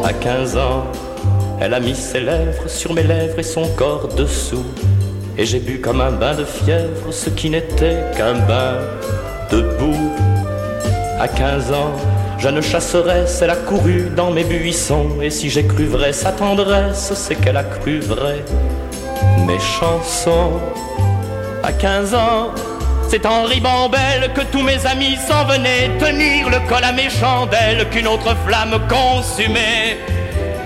À 0.04 0.12
15 0.12 0.56
ans, 0.56 0.86
elle 1.60 1.74
a 1.74 1.80
mis 1.80 1.94
ses 1.94 2.20
lèvres 2.20 2.68
sur 2.68 2.92
mes 2.92 3.02
lèvres 3.02 3.38
et 3.38 3.42
son 3.42 3.66
corps 3.68 4.08
dessous. 4.08 4.66
Et 5.38 5.44
j'ai 5.44 5.58
bu 5.58 5.80
comme 5.80 6.00
un 6.00 6.12
bain 6.12 6.34
de 6.34 6.44
fièvre 6.44 7.12
ce 7.12 7.28
qui 7.28 7.50
n'était 7.50 8.02
qu'un 8.16 8.34
bain 8.34 8.78
de 9.50 9.60
boue. 9.78 10.14
À 11.20 11.28
15 11.28 11.72
ans, 11.72 11.92
je 12.38 12.48
ne 12.48 12.62
chasserais, 12.62 13.26
elle 13.42 13.50
a 13.50 13.56
couru 13.56 14.10
dans 14.16 14.30
mes 14.30 14.44
buissons. 14.44 15.08
Et 15.20 15.28
si 15.28 15.50
j'ai 15.50 15.66
cru 15.66 15.84
vrai 15.84 16.14
sa 16.14 16.32
tendresse, 16.32 17.12
c'est 17.14 17.34
qu'elle 17.34 17.58
a 17.58 17.64
cru 17.64 18.00
vrai 18.00 18.44
mes 19.46 19.58
chansons. 19.58 20.58
À 21.62 21.72
15 21.72 22.14
ans, 22.14 22.50
c'est 23.08 23.26
en 23.26 23.44
ribambelle 23.44 24.32
que 24.34 24.40
tous 24.50 24.62
mes 24.62 24.86
amis 24.86 25.16
s'en 25.28 25.44
venaient 25.44 25.90
tenir 25.98 26.48
le 26.48 26.66
col 26.66 26.82
à 26.82 26.92
mes 26.92 27.10
chandelles 27.10 27.88
qu'une 27.90 28.06
autre 28.06 28.34
flamme 28.46 28.78
consumait. 28.88 29.98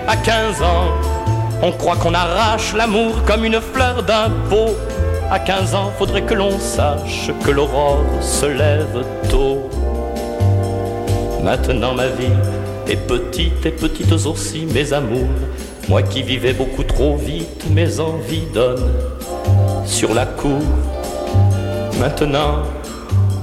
À 0.07 0.17
15 0.17 0.63
ans, 0.63 1.10
on 1.63 1.73
croit 1.73 1.97
qu'on 1.97 2.15
arrache 2.15 2.75
l'amour 2.75 3.23
comme 3.27 3.45
une 3.45 3.61
fleur 3.61 4.03
d'un 4.03 4.31
pot. 4.49 4.77
À 5.31 5.39
15 5.39 5.75
ans, 5.75 5.93
faudrait 5.99 6.23
que 6.23 6.35
l'on 6.35 6.59
sache 6.59 7.31
que 7.45 7.51
l'aurore 7.51 8.05
se 8.21 8.47
lève 8.47 9.05
tôt. 9.29 9.71
Maintenant 11.43 11.95
ma 11.95 12.09
vie 12.09 12.37
est 12.89 12.97
petite 12.97 13.65
et 13.65 13.71
petites 13.71 14.13
aussi 14.13 14.67
mes 14.67 14.93
amours. 14.93 15.29
Moi 15.89 16.03
qui 16.03 16.23
vivais 16.23 16.53
beaucoup 16.53 16.85
trop 16.85 17.17
vite, 17.17 17.65
mes 17.71 18.01
envies 18.01 18.47
donnent 18.53 18.93
sur 19.85 20.15
la 20.15 20.27
cour. 20.27 20.63
Maintenant 22.01 22.63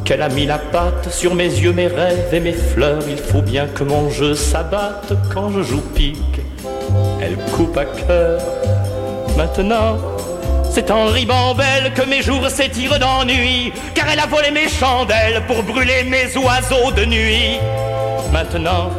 qu'elle 0.03 0.21
a 0.21 0.29
mis 0.29 0.45
la 0.45 0.57
patte 0.57 1.09
sur 1.11 1.35
mes 1.35 1.45
yeux, 1.45 1.73
mes 1.73 1.87
rêves 1.87 2.33
et 2.33 2.39
mes 2.39 2.53
fleurs, 2.53 3.03
il 3.09 3.17
faut 3.17 3.41
bien 3.41 3.67
que 3.67 3.83
mon 3.83 4.09
jeu 4.09 4.35
s'abatte 4.35 5.13
quand 5.33 5.49
je 5.51 5.61
joue 5.61 5.81
pique. 5.93 6.41
Elle 7.27 7.35
coupe 7.51 7.77
à 7.77 7.83
cœur. 7.83 8.39
Maintenant, 9.35 9.97
c'est 10.71 10.89
en 10.91 11.07
ribambelle 11.07 11.91
que 11.93 12.03
mes 12.03 12.21
jours 12.21 12.49
s'étirent 12.49 12.99
d'ennui, 12.99 13.73
car 13.93 14.05
elle 14.09 14.21
a 14.21 14.27
volé 14.27 14.49
mes 14.49 14.69
chandelles 14.69 15.43
pour 15.45 15.61
brûler 15.61 16.05
mes 16.05 16.37
oiseaux 16.37 16.91
de 16.95 17.03
nuit. 17.03 17.57
Maintenant, 18.31 18.91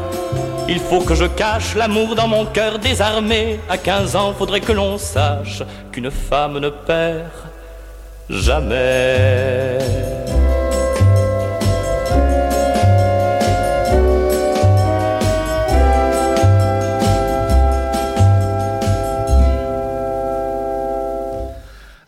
il 0.68 0.78
faut 0.78 1.00
que 1.00 1.14
je 1.14 1.24
cache 1.24 1.74
l'amour 1.74 2.14
dans 2.16 2.28
mon 2.28 2.44
cœur 2.44 2.78
désarmé. 2.78 3.60
À 3.66 3.78
15 3.78 4.14
ans, 4.14 4.34
faudrait 4.38 4.60
que 4.60 4.72
l'on 4.72 4.98
sache 4.98 5.62
qu'une 5.90 6.10
femme 6.10 6.58
ne 6.58 6.68
perd 6.68 7.30
jamais. 8.28 9.78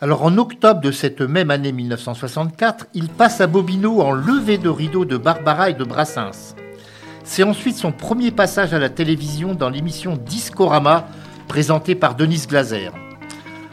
Alors 0.03 0.23
en 0.23 0.39
octobre 0.39 0.81
de 0.81 0.93
cette 0.93 1.21
même 1.21 1.51
année 1.51 1.73
1964, 1.73 2.87
il 2.95 3.11
passe 3.11 3.43
à 3.43 3.47
Bobino 3.47 4.01
en 4.01 4.13
levée 4.13 4.57
de 4.57 4.71
rideau 4.71 5.05
de 5.05 5.19
Barbara 5.19 5.69
et 5.69 5.75
de 5.75 5.85
Brassens. 5.85 6.55
C'est 7.23 7.43
ensuite 7.43 7.77
son 7.77 7.93
premier 7.93 8.31
passage 8.31 8.73
à 8.73 8.79
la 8.79 8.89
télévision 8.89 9.55
dans 9.55 9.69
l'émission 9.69 10.17
Discorama, 10.17 11.07
présentée 11.49 11.95
par 11.95 12.15
Denise 12.15 12.47
Glaser. 12.47 12.89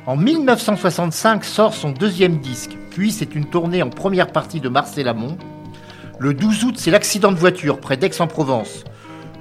En 0.06 0.18
1965 0.18 1.46
sort 1.46 1.74
son 1.74 1.92
deuxième 1.92 2.40
disque, 2.40 2.78
puis 2.90 3.14
c'est 3.14 3.34
une 3.34 3.46
tournée 3.46 3.82
en 3.82 3.90
première 3.90 4.34
partie 4.34 4.60
de 4.60 4.68
Marcel 4.68 5.08
Amont. 5.08 5.38
Le 6.20 6.34
12 6.34 6.66
août, 6.66 6.76
c'est 6.78 6.92
l'accident 6.92 7.32
de 7.32 7.38
voiture 7.38 7.80
près 7.80 7.96
d'Aix-en-Provence. 7.96 8.84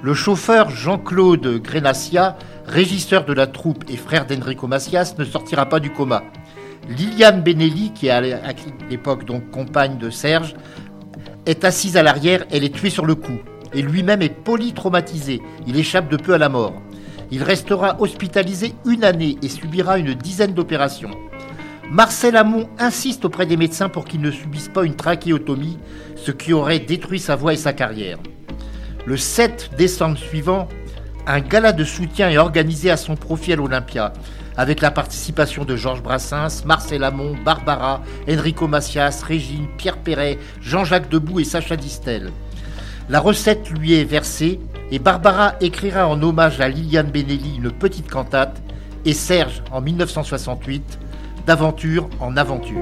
Le 0.01 0.13
chauffeur 0.13 0.69
Jean-Claude 0.69 1.61
Grenassia, 1.61 2.37
régisseur 2.65 3.25
de 3.25 3.33
la 3.33 3.47
troupe 3.47 3.83
et 3.89 3.97
frère 3.97 4.25
d'Enrico 4.25 4.67
Macias, 4.67 5.15
ne 5.17 5.25
sortira 5.25 5.65
pas 5.65 5.81
du 5.81 5.91
coma. 5.91 6.23
Liliane 6.89 7.41
Benelli, 7.41 7.91
qui 7.93 8.07
est 8.07 8.11
à 8.11 8.21
l'époque 8.89 9.25
donc 9.25 9.51
compagne 9.51 9.97
de 9.97 10.09
Serge, 10.09 10.55
est 11.45 11.65
assise 11.65 11.97
à 11.97 12.03
l'arrière, 12.03 12.45
elle 12.51 12.63
est 12.63 12.73
tuée 12.73 12.89
sur 12.89 13.05
le 13.05 13.15
coup. 13.15 13.39
Et 13.73 13.81
lui-même 13.81 14.21
est 14.21 14.29
polytraumatisé, 14.29 15.41
il 15.67 15.77
échappe 15.77 16.09
de 16.09 16.17
peu 16.17 16.33
à 16.33 16.37
la 16.37 16.49
mort. 16.49 16.73
Il 17.31 17.43
restera 17.43 17.99
hospitalisé 17.99 18.73
une 18.85 19.03
année 19.03 19.37
et 19.41 19.49
subira 19.49 19.97
une 19.97 20.13
dizaine 20.13 20.53
d'opérations. 20.53 21.11
Marcel 21.91 22.35
Amont 22.35 22.69
insiste 22.79 23.25
auprès 23.25 23.45
des 23.45 23.57
médecins 23.57 23.89
pour 23.89 24.05
qu'il 24.05 24.21
ne 24.21 24.31
subisse 24.31 24.69
pas 24.69 24.83
une 24.83 24.95
trachéotomie, 24.95 25.77
ce 26.15 26.31
qui 26.31 26.53
aurait 26.53 26.79
détruit 26.79 27.19
sa 27.19 27.35
voix 27.35 27.53
et 27.53 27.57
sa 27.57 27.73
carrière. 27.73 28.17
Le 29.05 29.17
7 29.17 29.71
décembre 29.77 30.17
suivant, 30.17 30.67
un 31.25 31.39
gala 31.41 31.73
de 31.73 31.83
soutien 31.83 32.29
est 32.29 32.37
organisé 32.37 32.89
à 32.89 32.97
son 32.97 33.15
profit 33.15 33.53
à 33.53 33.55
l'Olympia, 33.57 34.13
avec 34.57 34.81
la 34.81 34.91
participation 34.91 35.63
de 35.63 35.75
Georges 35.75 36.01
Brassens, 36.01 36.65
Marcel 36.65 37.03
Amont, 37.03 37.35
Barbara, 37.45 38.01
Enrico 38.29 38.67
Macias, 38.67 39.23
Régine, 39.23 39.67
Pierre 39.77 39.97
Perret, 39.97 40.39
Jean-Jacques 40.61 41.09
Debout 41.09 41.39
et 41.39 41.43
Sacha 41.43 41.75
Distel. 41.75 42.31
La 43.09 43.19
recette 43.19 43.69
lui 43.69 43.93
est 43.93 44.03
versée 44.03 44.59
et 44.91 44.99
Barbara 44.99 45.55
écrira 45.61 46.07
en 46.07 46.21
hommage 46.21 46.59
à 46.59 46.67
Liliane 46.67 47.11
Benelli 47.11 47.57
une 47.57 47.71
petite 47.71 48.09
cantate 48.09 48.61
et 49.05 49.13
Serge 49.13 49.63
en 49.71 49.79
1968 49.79 50.99
d'aventure 51.45 52.09
en 52.19 52.35
aventure. 52.35 52.81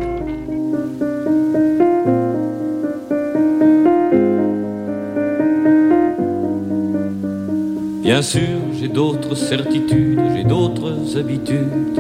Bien 8.01 8.21
sûr, 8.21 8.64
j'ai 8.85 8.91
d'autres 8.91 9.33
certitudes, 9.33 10.19
j'ai 10.35 10.43
d'autres 10.43 11.17
habitudes. 11.17 11.97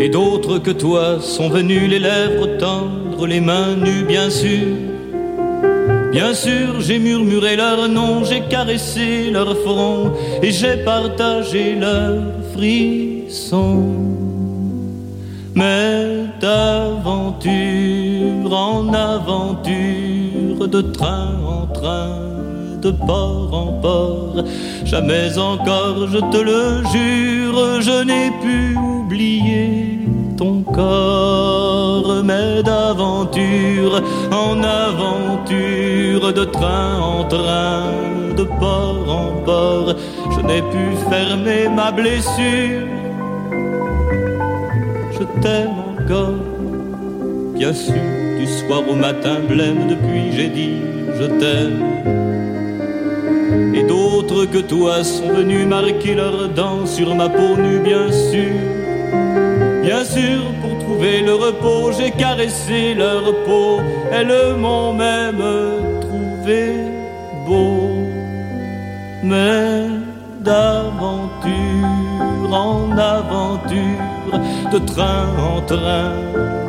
Et 0.00 0.08
d'autres 0.08 0.58
que 0.58 0.70
toi 0.70 1.20
sont 1.20 1.50
venus 1.50 1.90
les 1.90 1.98
lèvres 1.98 2.56
tendres, 2.56 3.26
les 3.26 3.40
mains 3.40 3.76
nues, 3.76 4.04
bien 4.08 4.30
sûr. 4.30 4.66
Bien 6.10 6.32
sûr, 6.32 6.80
j'ai 6.80 6.98
murmuré 6.98 7.56
leur 7.56 7.86
nom, 7.86 8.24
j'ai 8.24 8.40
caressé 8.48 9.28
leur 9.30 9.54
front 9.58 10.12
et 10.42 10.50
j'ai 10.50 10.78
partagé 10.78 11.74
leurs 11.74 12.22
frissons. 12.54 13.92
Mais 15.54 16.24
d'aventure 16.40 17.50
en 18.52 18.94
aventure, 18.94 20.66
de 20.66 20.80
train 20.80 21.28
en 21.46 21.66
train, 21.66 22.35
de 22.86 22.92
port 22.92 23.50
en 23.52 23.72
port. 23.84 24.44
Jamais 24.84 25.36
encore, 25.38 25.98
je 26.12 26.20
te 26.32 26.40
le 26.50 26.62
jure, 26.92 27.80
je 27.88 27.96
n'ai 28.08 28.28
pu 28.42 28.76
oublier 28.76 29.98
ton 30.36 30.62
corps, 30.62 32.22
mais 32.30 32.62
d'aventure 32.62 33.96
en 34.44 34.54
aventure, 34.62 36.32
de 36.40 36.44
train 36.44 36.92
en 37.12 37.24
train, 37.24 37.82
de 38.38 38.44
port 38.60 39.06
en 39.22 39.30
port, 39.44 39.88
je 40.34 40.40
n'ai 40.48 40.62
pu 40.72 40.84
fermer 41.10 41.68
ma 41.68 41.90
blessure. 41.90 42.86
Je 45.16 45.24
t'aime 45.42 45.76
encore, 45.90 46.42
bien 47.58 47.72
sûr, 47.72 48.06
du 48.38 48.46
soir 48.58 48.82
au 48.88 48.94
matin 48.94 49.36
blême 49.48 49.82
depuis 49.88 50.24
j'ai 50.36 50.48
dit 50.48 50.76
je 51.18 51.26
t'aime 51.40 52.45
et 53.74 53.82
d'autres 53.82 54.44
que 54.46 54.58
toi 54.58 55.04
sont 55.04 55.28
venus 55.28 55.66
marquer 55.66 56.14
leurs 56.14 56.48
dents 56.48 56.86
sur 56.86 57.14
ma 57.14 57.28
peau 57.28 57.56
nue, 57.56 57.80
bien 57.80 58.10
sûr. 58.10 58.54
Bien 59.82 60.04
sûr, 60.04 60.40
pour 60.60 60.78
trouver 60.78 61.20
le 61.20 61.34
repos, 61.34 61.92
j'ai 61.96 62.10
caressé 62.10 62.94
leur 62.94 63.22
peau, 63.44 63.80
elles 64.10 64.56
m'ont 64.56 64.92
même 64.94 65.42
trouvé 66.00 66.74
beau. 67.46 67.90
Mais 69.22 69.86
d'aventure 70.40 71.46
en 72.52 72.90
aventure, 72.96 74.40
de 74.72 74.78
train 74.78 75.26
en 75.38 75.60
train, 75.62 76.12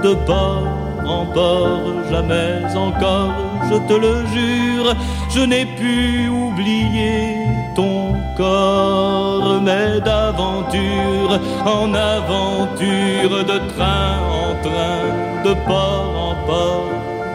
de 0.04 0.14
port 0.26 0.68
en 1.08 1.26
port, 1.28 1.82
jamais 2.12 2.64
encore, 2.76 3.34
je 3.70 3.78
te 3.88 3.94
le 3.94 4.26
jure, 4.34 4.96
je 5.30 5.42
n'ai 5.42 5.66
pu 5.66 6.30
oublier 6.30 7.36
ton 7.76 8.14
corps, 8.36 9.62
mais 9.62 10.00
d'aventure 10.00 11.40
en 11.66 11.94
aventure, 11.94 13.44
de 13.52 13.58
train 13.74 14.14
en 14.42 14.52
train, 14.68 15.00
de 15.46 15.54
port 15.66 16.14
en 16.30 16.48
port, 16.48 16.90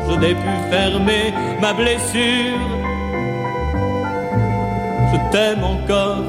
je 0.08 0.14
n'ai 0.20 0.34
pu 0.34 0.54
fermer 0.70 1.34
ma 1.60 1.72
blessure. 1.72 2.66
Je 5.12 5.18
t'aime 5.30 5.64
encore, 5.64 6.24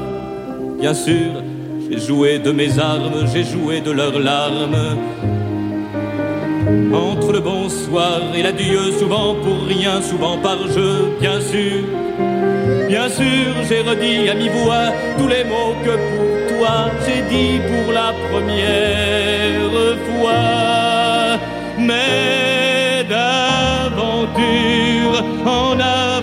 bien 0.80 0.94
sûr, 0.94 1.42
j'ai 1.88 1.98
joué 1.98 2.38
de 2.38 2.52
mes 2.52 2.78
armes, 2.78 3.26
j'ai 3.32 3.44
joué 3.44 3.80
de 3.80 3.90
leurs 3.90 4.18
larmes. 4.18 4.96
Entre 6.92 7.32
le 7.32 7.40
bonsoir 7.40 8.20
et 8.34 8.42
l'adieu, 8.42 8.92
souvent 8.98 9.34
pour 9.34 9.66
rien, 9.66 10.00
souvent 10.00 10.38
par 10.38 10.58
jeu, 10.68 11.10
bien 11.20 11.40
sûr. 11.40 11.84
Bien 12.88 13.08
sûr, 13.08 13.52
j'ai 13.68 13.80
redit 13.80 14.28
à 14.30 14.34
mi-voix 14.34 14.92
tous 15.18 15.28
les 15.28 15.44
mots 15.44 15.74
que 15.84 15.90
pour 15.90 16.58
toi 16.58 16.90
j'ai 17.04 17.22
dit 17.34 17.60
pour 17.70 17.92
la 17.92 18.14
première 18.30 19.70
fois. 20.06 21.38
Mais 21.78 23.04
d'aventure 23.08 24.34
en 25.44 25.72
aventure, 25.78 26.13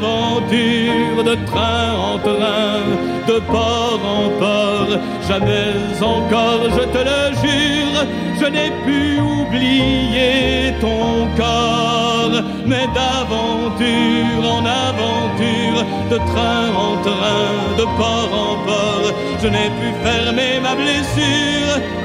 de 0.52 1.36
train 1.46 1.94
en 1.96 2.18
train, 2.20 2.82
de 3.28 3.40
port 3.40 4.00
en 4.04 4.30
port. 4.40 5.00
Jamais 5.28 5.74
encore, 6.02 6.64
je 6.78 6.84
te 6.94 7.02
le 7.10 7.22
jure, 7.42 8.06
je 8.40 8.46
n'ai 8.48 8.72
pu 8.86 9.20
oublier 9.22 10.74
ton 10.82 11.28
corps. 11.38 12.44
Mais 12.66 12.88
d'aventure 12.96 14.44
en 14.58 14.66
aventure, 14.66 15.86
de 16.10 16.18
train 16.18 16.68
en 16.88 17.02
train, 17.02 17.48
de 17.78 17.84
port 17.98 18.32
en 18.34 18.56
port, 18.66 19.14
je 19.42 19.48
n'ai 19.48 19.70
pu 19.80 19.88
fermer 20.04 20.60
ma 20.62 20.76
blessure. 20.76 22.01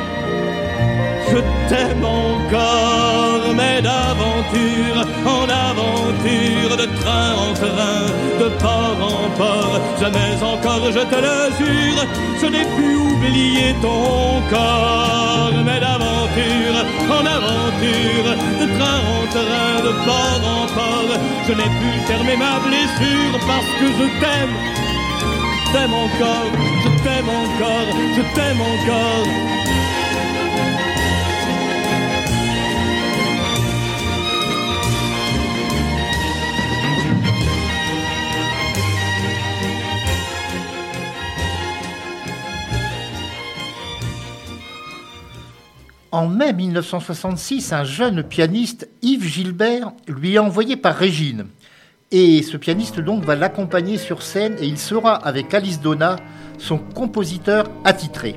Je 1.37 1.43
t'aime 1.69 2.03
encore, 2.03 3.55
mais 3.55 3.83
d'aventure 3.83 5.01
en 5.27 5.45
aventure, 5.69 6.77
de 6.83 6.87
train 6.99 7.33
en 7.47 7.53
train, 7.53 8.07
de 8.41 8.49
port 8.63 8.97
en 9.03 9.29
port, 9.37 9.79
jamais 10.01 10.33
encore, 10.43 10.87
je 10.87 11.05
te 11.13 11.19
le 11.27 11.39
jure, 11.59 12.03
je 12.41 12.47
n'ai 12.47 12.65
pu 12.77 12.97
oublier 12.97 13.75
ton 13.83 14.41
corps, 14.49 15.53
mais 15.63 15.79
d'aventure 15.79 16.79
en 17.17 17.27
aventure, 17.37 18.29
de 18.61 18.67
train 18.79 19.01
en 19.17 19.27
train, 19.37 19.75
de 19.85 19.93
port 20.07 20.43
en 20.55 20.67
port, 20.73 21.19
je 21.47 21.53
n'ai 21.53 21.71
pu 21.79 21.91
fermer 22.07 22.37
ma 22.39 22.61
blessure 22.67 23.39
parce 23.47 23.73
que 23.79 23.87
je 23.99 24.07
t'aime. 24.21 24.57
T'aime 25.73 25.93
encore, 25.93 26.51
je 26.83 26.89
t'aime 27.05 27.29
encore, 27.29 27.89
je 28.17 28.23
t'aime 28.35 28.61
encore. 28.63 29.66
En 46.17 46.29
mai 46.29 46.55
1966, 46.55 47.75
un 47.75 47.85
jeune 47.85 48.23
pianiste, 48.23 48.89
Yves 49.03 49.27
Gilbert, 49.27 49.93
lui 50.09 50.37
est 50.37 50.39
envoyé 50.39 50.79
par 50.79 50.97
Régine. 50.97 51.45
Et 52.11 52.41
ce 52.41 52.57
pianiste 52.57 53.01
donc 53.01 53.23
va 53.23 53.37
l'accompagner 53.37 53.99
sur 53.99 54.23
scène 54.23 54.57
et 54.59 54.65
il 54.65 54.79
sera 54.79 55.15
avec 55.15 55.53
Alice 55.53 55.79
Donna 55.79 56.17
son 56.57 56.79
compositeur 56.79 57.67
attitré. 57.85 58.37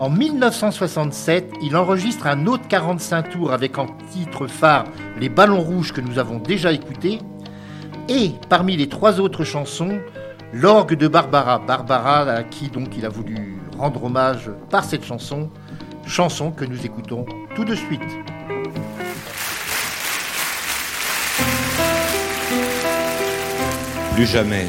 En 0.00 0.10
1967, 0.10 1.50
il 1.62 1.74
enregistre 1.78 2.26
un 2.26 2.46
autre 2.46 2.68
45 2.68 3.30
tours 3.30 3.52
avec 3.52 3.78
en 3.78 3.86
titre 4.12 4.46
phare 4.46 4.84
Les 5.18 5.30
Ballons 5.30 5.62
Rouges 5.62 5.94
que 5.94 6.02
nous 6.02 6.18
avons 6.18 6.40
déjà 6.40 6.72
écoutés. 6.72 7.20
Et 8.10 8.32
parmi 8.50 8.76
les 8.76 8.90
trois 8.90 9.18
autres 9.18 9.44
chansons, 9.44 9.98
L'orgue 10.52 10.94
de 10.94 11.08
Barbara. 11.08 11.58
Barbara 11.58 12.30
à 12.30 12.42
qui 12.42 12.68
donc 12.68 12.98
il 12.98 13.06
a 13.06 13.08
voulu 13.08 13.56
rendre 13.78 14.04
hommage 14.04 14.50
par 14.68 14.84
cette 14.84 15.06
chanson 15.06 15.48
chanson 16.10 16.50
que 16.50 16.64
nous 16.64 16.84
écoutons 16.84 17.24
tout 17.54 17.64
de 17.64 17.74
suite. 17.74 18.00
Plus 24.14 24.26
jamais, 24.26 24.66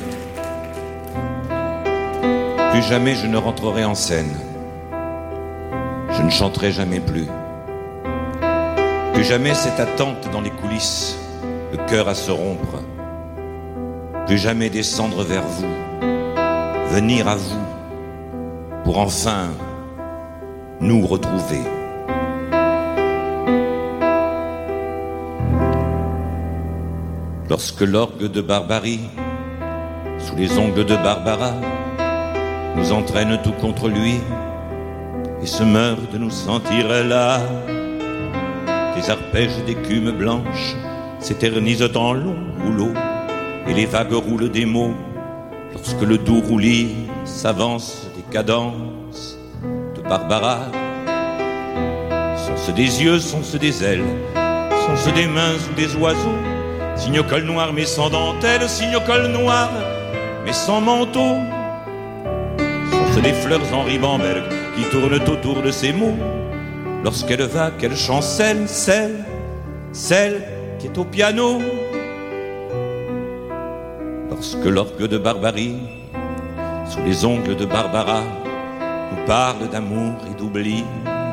plus 2.72 2.84
jamais 2.84 3.16
je 3.16 3.26
ne 3.26 3.38
rentrerai 3.38 3.84
en 3.84 3.96
scène. 3.96 4.32
Je 6.12 6.22
ne 6.22 6.30
chanterai 6.30 6.72
jamais 6.72 7.00
plus. 7.00 7.28
Plus 9.16 9.24
jamais 9.24 9.56
cette 9.56 9.80
attente 9.80 10.30
dans 10.32 10.42
les 10.42 10.52
coulisses, 10.52 11.18
le 11.72 11.78
cœur 11.88 12.08
à 12.08 12.14
se 12.14 12.30
rompre. 12.30 12.84
Plus 14.28 14.38
jamais 14.38 14.70
descendre 14.70 15.24
vers 15.24 15.44
vous, 15.44 15.74
venir 16.92 17.28
à 17.28 17.36
vous, 17.36 17.66
pour 18.84 19.00
enfin 19.00 19.50
nous 20.82 21.06
retrouver. 21.06 21.62
Lorsque 27.50 27.82
l'orgue 27.82 28.32
de 28.32 28.42
Barbarie, 28.42 29.02
sous 30.18 30.36
les 30.36 30.58
ongles 30.58 30.86
de 30.86 30.96
Barbara, 30.96 31.54
nous 32.76 32.92
entraîne 32.92 33.40
tout 33.44 33.52
contre 33.54 33.90
lui 33.90 34.16
et 35.42 35.46
se 35.46 35.64
meurt 35.64 36.12
de 36.12 36.18
nous 36.18 36.32
sentir 36.32 36.88
là. 37.04 37.40
Des 38.96 39.10
arpèges 39.10 39.64
d'écume 39.66 40.12
blanche 40.12 40.76
s'éternisent 41.20 41.90
en 41.96 42.14
long 42.14 42.38
rouleau 42.64 42.94
et 43.68 43.74
les 43.74 43.86
vagues 43.86 44.14
roulent 44.14 44.50
des 44.50 44.66
mots 44.66 44.96
lorsque 45.74 46.02
le 46.02 46.18
doux 46.18 46.42
roulis 46.42 46.96
s'avance 47.26 48.08
des 48.16 48.24
Barbara. 50.12 50.60
Sont-ce 52.36 52.72
des 52.72 53.02
yeux, 53.02 53.18
sont-ce 53.18 53.56
des 53.56 53.82
ailes, 53.82 54.04
sont-ce 54.86 55.10
des 55.12 55.26
mains 55.26 55.56
ou 55.70 55.74
des 55.74 55.96
oiseaux? 55.96 56.42
Signe 56.98 57.24
col 57.24 57.44
noir 57.44 57.72
mais 57.72 57.86
sans 57.86 58.10
dentelle, 58.10 58.68
signe 58.68 58.98
col 59.08 59.28
noir 59.28 59.70
mais 60.44 60.52
sans 60.52 60.82
manteau. 60.82 61.38
Sont-ce 62.92 63.22
des 63.22 63.32
fleurs 63.32 63.62
en 63.74 63.84
ribamberg 63.84 64.44
qui 64.76 64.84
tournent 64.90 65.14
autour 65.14 65.62
de 65.62 65.72
ces 65.72 65.94
mots? 65.94 66.18
Lorsqu'elle 67.06 67.44
va, 67.44 67.72
qu'elle 67.72 67.96
chancelle, 67.96 68.68
celle, 68.68 69.24
celle 69.94 70.44
qui 70.78 70.88
est 70.88 70.98
au 70.98 71.06
piano? 71.06 71.60
Lorsque 74.30 74.66
l'orgue 74.66 75.08
de 75.08 75.18
Barbarie, 75.18 75.78
sous 76.90 77.00
les 77.06 77.24
ongles 77.24 77.56
de 77.56 77.66
Barbara, 77.66 78.24
nous 79.12 79.26
parle 79.26 79.70
d'amour 79.70 80.16
et 80.30 80.40
d'oubli, 80.40 80.84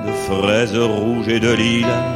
de 0.07 0.13
fraises 0.13 0.77
rouges 0.77 1.29
et 1.29 1.41
de 1.41 1.53
lilas. 1.53 2.15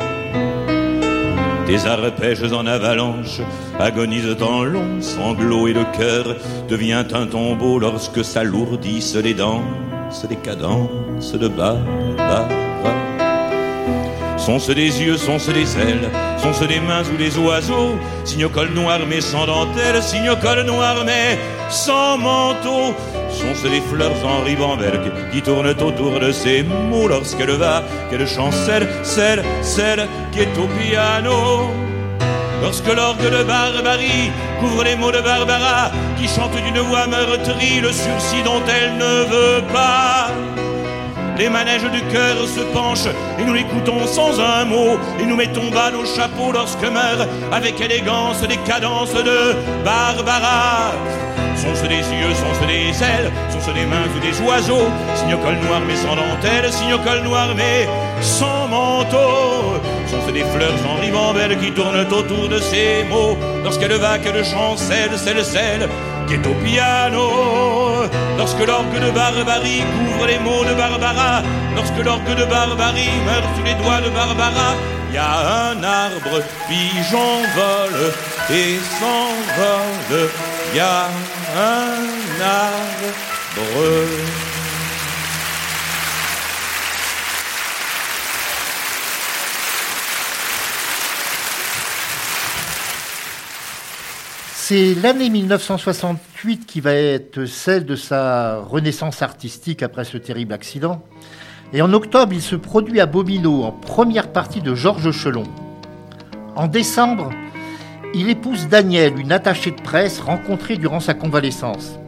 Des 1.66 1.86
arpèges 1.86 2.52
en 2.52 2.66
avalanche 2.66 3.40
agonisent 3.78 4.42
en 4.42 4.64
longs 4.64 5.00
sanglots 5.00 5.68
et 5.68 5.72
le 5.72 5.84
cœur 5.96 6.36
devient 6.68 7.04
un 7.14 7.26
tombeau 7.26 7.78
lorsque 7.78 8.24
s'alourdissent 8.24 9.16
les 9.16 9.34
danses, 9.34 10.26
les 10.28 10.36
cadences 10.36 11.32
de 11.32 11.48
bas, 11.48 11.78
bas, 12.16 12.48
bas. 12.82 14.38
Sont-ce 14.38 14.72
des 14.72 15.00
yeux, 15.00 15.16
sont-ce 15.16 15.52
des 15.52 15.78
ailes, 15.78 16.10
sont-ce 16.36 16.64
des 16.64 16.80
mains 16.80 17.04
ou 17.14 17.16
des 17.16 17.38
oiseaux? 17.38 17.94
Signe 18.24 18.48
col 18.48 18.70
noir 18.70 18.98
mais 19.08 19.20
sans 19.20 19.46
dentelle, 19.46 20.02
signe 20.02 20.34
col 20.42 20.64
noir 20.64 20.96
mais 21.06 21.38
sans 21.72 22.18
manteau 22.18 22.94
sont-ce 23.30 23.66
des 23.66 23.80
fleurs 23.80 24.24
en 24.24 24.44
ribamberg 24.44 25.10
qui 25.32 25.40
tournent 25.40 25.68
autour 25.68 26.20
de 26.20 26.30
ces 26.30 26.62
mots 26.62 27.08
lorsqu'elle 27.08 27.52
va, 27.52 27.82
qu'elle 28.10 28.26
chancelle, 28.28 28.86
celle, 29.02 29.42
celle 29.62 30.06
qui 30.32 30.40
est 30.40 30.58
au 30.58 30.68
piano. 30.78 31.70
Lorsque 32.62 32.94
l'orgue 32.94 33.30
de 33.38 33.42
Barbarie 33.42 34.30
couvre 34.60 34.84
les 34.84 34.96
mots 34.96 35.10
de 35.10 35.20
Barbara, 35.20 35.90
qui 36.18 36.28
chante 36.28 36.54
d'une 36.54 36.78
voix 36.78 37.06
meurtrie 37.06 37.80
le 37.80 37.90
sursis 37.90 38.42
dont 38.44 38.62
elle 38.68 38.96
ne 38.98 39.24
veut 39.24 39.62
pas. 39.72 40.28
Les 41.38 41.48
manèges 41.48 41.82
du 41.82 42.02
cœur 42.12 42.36
se 42.46 42.60
penchent 42.72 43.12
et 43.38 43.44
nous 43.44 43.54
l'écoutons 43.54 44.06
sans 44.06 44.38
un 44.40 44.64
mot. 44.64 44.98
Et 45.20 45.24
nous 45.24 45.36
mettons 45.36 45.70
bas 45.70 45.90
nos 45.90 46.04
chapeaux 46.04 46.52
lorsque 46.52 46.82
meurt 46.82 47.28
avec 47.50 47.80
élégance 47.80 48.42
les 48.48 48.58
cadences 48.58 49.14
de 49.14 49.56
Barbara. 49.84 50.92
Sont-ce 51.56 51.86
des 51.86 51.96
yeux, 51.96 52.34
sont-ce 52.34 52.66
des 52.66 53.04
ailes, 53.04 53.30
sont-ce 53.50 53.72
des 53.72 53.86
mains 53.86 54.08
ou 54.14 54.20
des 54.20 54.40
oiseaux? 54.46 54.88
Signe 55.14 55.36
col 55.42 55.54
noir 55.66 55.80
mais 55.86 55.96
sans 55.96 56.16
dentelle, 56.16 56.72
signe 56.72 56.96
col 57.04 57.22
noir 57.22 57.48
mais 57.56 57.88
sans 58.20 58.68
manteau. 58.68 59.80
Sont-ce 60.06 60.32
des 60.32 60.44
fleurs 60.44 60.74
en 60.88 61.00
ribambelle 61.00 61.58
qui 61.58 61.72
tournent 61.72 62.06
autour 62.12 62.48
de 62.48 62.58
ces 62.58 63.04
mots? 63.08 63.38
Lorsqu'elle 63.64 63.94
va, 63.94 64.18
qu'elle 64.18 64.44
chancelle, 64.44 65.16
celle, 65.16 65.44
celle 65.44 65.88
qui 66.26 66.34
est 66.34 66.46
au 66.46 66.54
piano 66.64 67.81
Lorsque 68.38 68.64
l'orgue 68.66 69.00
de 69.00 69.10
Barbarie 69.10 69.82
couvre 69.94 70.26
les 70.26 70.38
mots 70.38 70.64
de 70.64 70.74
Barbara 70.74 71.42
Lorsque 71.76 72.04
l'orgue 72.04 72.34
de 72.36 72.44
Barbarie 72.44 73.16
meurt 73.26 73.46
sous 73.56 73.64
les 73.64 73.74
doigts 73.74 74.00
de 74.00 74.10
Barbara 74.10 74.74
il 75.12 75.16
y 75.16 75.18
a 75.18 75.72
un 75.72 75.84
arbre, 75.84 76.42
pigeon 76.68 77.42
vole 77.54 78.12
et 78.48 78.78
s'envole. 78.98 80.30
Il 80.72 80.76
y 80.78 80.80
a 80.80 81.04
un 81.54 82.40
arbre. 82.40 83.22
C'est 94.64 94.94
l'année 94.94 95.28
1968 95.28 96.66
qui 96.66 96.80
va 96.80 96.92
être 96.92 97.46
celle 97.46 97.84
de 97.84 97.96
sa 97.96 98.60
renaissance 98.60 99.20
artistique 99.20 99.82
après 99.82 100.04
ce 100.04 100.18
terrible 100.18 100.52
accident. 100.52 101.02
Et 101.72 101.82
en 101.82 101.92
octobre, 101.92 102.32
il 102.32 102.40
se 102.40 102.54
produit 102.54 103.00
à 103.00 103.06
Bobino 103.06 103.64
en 103.64 103.72
première 103.72 104.30
partie 104.30 104.60
de 104.60 104.76
Georges 104.76 105.10
Chelon. 105.10 105.42
En 106.54 106.68
décembre, 106.68 107.30
il 108.14 108.30
épouse 108.30 108.68
Danielle, 108.68 109.18
une 109.18 109.32
attachée 109.32 109.72
de 109.72 109.82
presse 109.82 110.20
rencontrée 110.20 110.76
durant 110.76 111.00
sa 111.00 111.14
convalescence. 111.14 111.98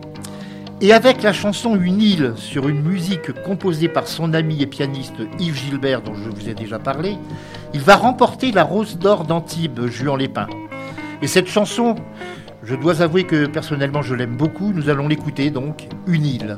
Et 0.80 0.92
avec 0.92 1.24
la 1.24 1.32
chanson 1.32 1.74
Une 1.74 2.00
île 2.00 2.34
sur 2.36 2.68
une 2.68 2.82
musique 2.82 3.32
composée 3.42 3.88
par 3.88 4.06
son 4.06 4.32
ami 4.32 4.62
et 4.62 4.66
pianiste 4.66 5.16
Yves 5.40 5.56
Gilbert, 5.56 6.02
dont 6.02 6.14
je 6.14 6.30
vous 6.30 6.48
ai 6.48 6.54
déjà 6.54 6.78
parlé, 6.78 7.18
il 7.74 7.80
va 7.80 7.96
remporter 7.96 8.52
la 8.52 8.62
Rose 8.62 8.96
d'Or 8.96 9.24
d'Antibes, 9.24 9.88
Juan 9.88 10.16
Lépin. 10.16 10.46
Et 11.20 11.26
cette 11.26 11.48
chanson, 11.48 11.96
je 12.64 12.74
dois 12.74 13.02
avouer 13.02 13.24
que 13.24 13.46
personnellement 13.46 14.02
je 14.02 14.14
l'aime 14.14 14.36
beaucoup, 14.36 14.72
nous 14.72 14.88
allons 14.88 15.08
l'écouter 15.08 15.50
donc, 15.50 15.88
Une 16.06 16.24
île. 16.24 16.56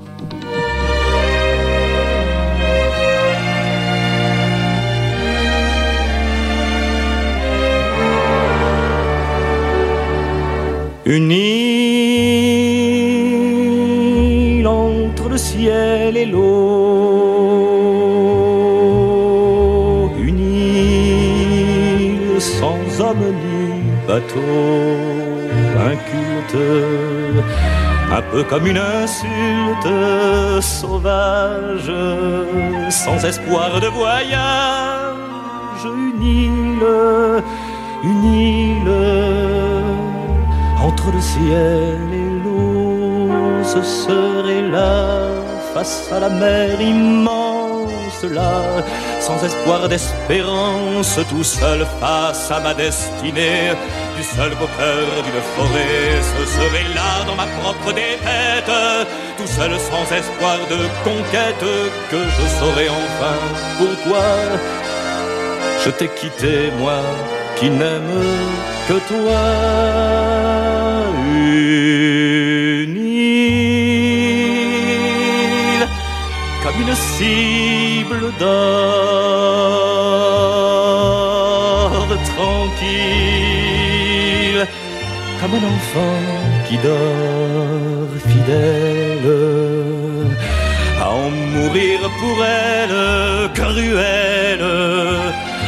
Une 11.04 11.30
île 11.30 11.46
entre 14.66 15.28
le 15.28 15.38
ciel 15.38 16.16
et 16.16 16.26
l'eau. 16.26 16.42
Une 20.18 20.40
île 20.40 22.40
sans 22.40 23.00
homme 23.00 23.20
ni 23.20 23.84
bateau. 24.08 25.15
Inculte, 25.76 26.56
un 28.10 28.22
peu 28.32 28.42
comme 28.44 28.66
une 28.66 28.78
insulte 28.78 29.88
sauvage, 30.62 31.92
sans 32.90 33.24
espoir 33.24 33.80
de 33.80 33.88
voyage. 33.88 35.14
Une 35.84 36.22
île, 36.22 37.42
une 38.02 38.24
île 38.24 38.92
entre 40.82 41.12
le 41.12 41.20
ciel 41.20 41.98
et 42.12 42.30
l'eau, 42.42 43.30
ce 43.62 43.82
serait 43.82 44.66
là, 44.70 45.28
face 45.74 46.10
à 46.12 46.20
la 46.20 46.30
mer 46.30 46.80
immense, 46.80 47.45
sans 49.20 49.42
espoir 49.44 49.88
d'espérance, 49.88 51.18
tout 51.30 51.44
seul 51.44 51.86
face 52.00 52.50
à 52.50 52.60
ma 52.60 52.74
destinée, 52.74 53.72
du 54.16 54.22
seul 54.22 54.50
beau 54.50 54.68
cœur 54.78 55.22
d'une 55.24 55.42
forêt, 55.54 56.20
ce 56.32 56.44
serait 56.54 56.88
là 56.94 57.24
dans 57.26 57.36
ma 57.36 57.46
propre 57.60 57.92
défaite, 57.92 58.72
tout 59.36 59.46
seul 59.46 59.72
sans 59.78 60.06
espoir 60.14 60.58
de 60.70 60.80
conquête, 61.04 61.66
que 62.10 62.20
je 62.36 62.44
saurais 62.58 62.88
enfin 62.88 63.38
pourquoi 63.78 64.26
je 65.84 65.90
t'ai 65.90 66.08
quitté, 66.08 66.70
moi 66.78 67.00
qui 67.56 67.70
n'aime 67.70 68.24
que 68.88 68.94
toi. 69.10 69.42
Une 72.88 72.96
île 72.96 73.46
comme 76.62 76.78
une 76.82 76.94
cible 76.94 77.65
d'or 78.38 79.86
tranquille, 82.32 83.46
comme 85.40 85.54
un 85.60 85.64
enfant 85.74 86.20
qui 86.66 86.76
dort 86.78 88.14
fidèle. 88.28 89.30
À 91.00 91.04
en 91.10 91.30
mourir 91.54 91.98
pour 92.20 92.36
elle, 92.44 92.98
cruelle, 93.54 94.68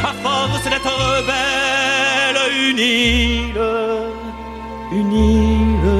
à 0.09 0.11
force 0.23 0.65
d'être 0.71 0.97
belle, 1.29 2.41
une 2.67 2.79
île, 2.79 3.61
une 4.91 5.13
île, 5.13 5.91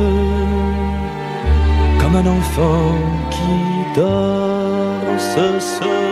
comme 2.00 2.16
un 2.16 2.28
enfant 2.40 2.96
qui 3.32 3.56
dort, 4.00 5.20
ce 5.34 5.46
serait 5.60 6.09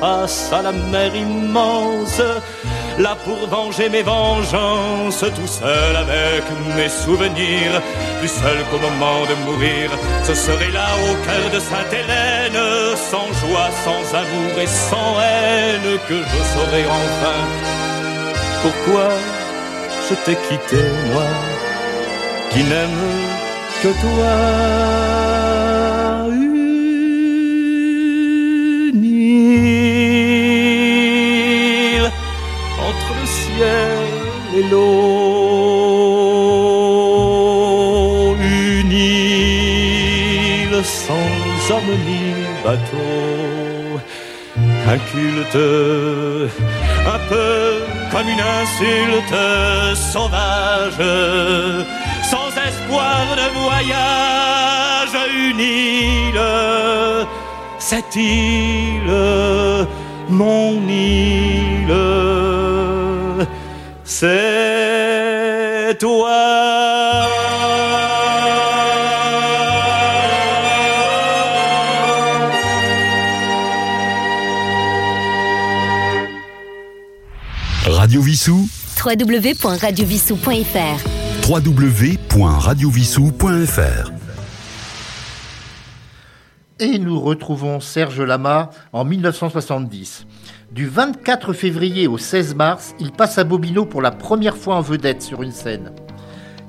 face 0.00 0.52
à 0.52 0.62
la 0.62 0.72
mer 0.72 1.14
immense, 1.14 2.20
là 2.98 3.16
pour 3.24 3.48
venger 3.48 3.88
mes 3.88 4.02
vengeances, 4.02 5.24
tout 5.38 5.52
seul 5.60 5.96
avec 5.96 6.44
mes 6.76 6.88
souvenirs, 6.88 7.74
plus 8.18 8.28
seul 8.42 8.58
qu'au 8.70 8.78
moment 8.78 9.20
de 9.30 9.34
mourir, 9.46 9.90
ce 10.24 10.34
serait 10.34 10.72
là 10.72 10.88
au 11.08 11.14
cœur 11.26 11.46
de 11.54 11.60
Sainte-Hélène, 11.60 12.60
sans 13.10 13.28
joie, 13.40 13.70
sans 13.84 14.02
amour 14.22 14.52
et 14.64 14.66
sans 14.66 15.12
haine, 15.20 15.98
que 16.08 16.18
je 16.30 16.40
saurais 16.52 16.86
enfin 17.02 17.40
pourquoi 18.62 19.08
je 20.08 20.14
t'ai 20.24 20.36
quitté, 20.48 20.82
moi, 21.12 21.28
qui 22.50 22.62
n'aime 22.64 23.04
que 23.82 23.88
toi. 23.88 25.79
Ciel. 33.60 34.72
Une 38.42 38.92
île 38.92 40.78
sans 40.84 41.30
homme 41.74 41.94
ni 42.06 42.24
bateau. 42.64 44.00
Inculte, 44.94 45.64
un 47.14 47.20
peu 47.28 47.54
comme 48.10 48.28
une 48.34 48.44
insulte 48.60 49.40
sauvage, 50.12 51.04
sans 52.30 52.50
espoir 52.68 53.20
de 53.40 53.46
voyage, 53.60 55.16
une 55.46 55.60
île, 55.60 56.46
cette 57.78 58.16
île, 58.16 59.14
mon 60.28 60.72
île, 60.88 61.94
c'est 64.20 65.96
toi. 65.98 67.26
Radio 77.86 78.20
Vissou, 78.20 78.68
www.radiovissou.fr 79.02 81.48
www.radiovissou.fr. 81.48 84.10
Et 86.78 86.98
nous 86.98 87.18
retrouvons 87.20 87.80
Serge 87.80 88.20
Lama 88.20 88.68
en 88.92 89.06
1970. 89.06 90.26
Du 90.70 90.86
24 90.86 91.52
février 91.52 92.06
au 92.06 92.16
16 92.16 92.54
mars, 92.54 92.94
il 93.00 93.10
passe 93.10 93.38
à 93.38 93.44
Bobino 93.44 93.86
pour 93.86 94.00
la 94.00 94.12
première 94.12 94.56
fois 94.56 94.76
en 94.76 94.80
vedette 94.80 95.20
sur 95.20 95.42
une 95.42 95.50
scène. 95.50 95.90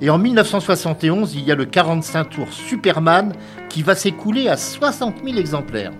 Et 0.01 0.09
en 0.09 0.17
1971, 0.17 1.35
il 1.35 1.43
y 1.43 1.51
a 1.51 1.55
le 1.55 1.65
45 1.65 2.31
tours 2.31 2.51
Superman 2.51 3.33
qui 3.69 3.83
va 3.83 3.93
s'écouler 3.93 4.47
à 4.47 4.57
60 4.57 5.17
000 5.23 5.37
exemplaires. 5.37 5.91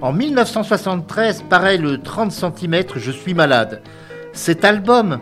En 0.00 0.12
1973 0.12 1.44
paraît 1.48 1.76
le 1.76 2.02
30 2.02 2.32
cm 2.32 2.82
Je 2.96 3.12
suis 3.12 3.32
malade. 3.32 3.80
Cet 4.32 4.64
album, 4.64 5.20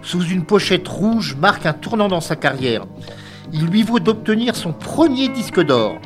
sous 0.00 0.24
une 0.24 0.46
pochette 0.46 0.88
rouge, 0.88 1.36
marque 1.38 1.66
un 1.66 1.74
tournant 1.74 2.08
dans 2.08 2.22
sa 2.22 2.36
carrière. 2.36 2.86
Il 3.52 3.66
lui 3.66 3.82
vaut 3.82 4.00
d'obtenir 4.00 4.56
son 4.56 4.72
premier 4.72 5.28
disque 5.28 5.60
d'or. 5.60 5.98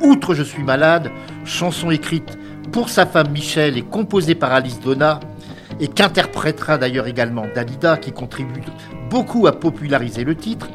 Outre 0.00 0.32
Je 0.32 0.42
suis 0.42 0.62
malade, 0.62 1.10
chanson 1.44 1.90
écrite 1.90 2.38
pour 2.70 2.88
sa 2.88 3.06
femme 3.06 3.30
Michel 3.30 3.76
et 3.76 3.82
composée 3.82 4.34
par 4.34 4.52
Alice 4.52 4.80
Donna, 4.80 5.20
et 5.80 5.88
qu'interprétera 5.88 6.78
d'ailleurs 6.78 7.06
également 7.06 7.46
Dalida, 7.54 7.96
qui 7.96 8.12
contribue 8.12 8.62
beaucoup 9.10 9.46
à 9.46 9.52
populariser 9.52 10.24
le 10.24 10.34
titre, 10.34 10.68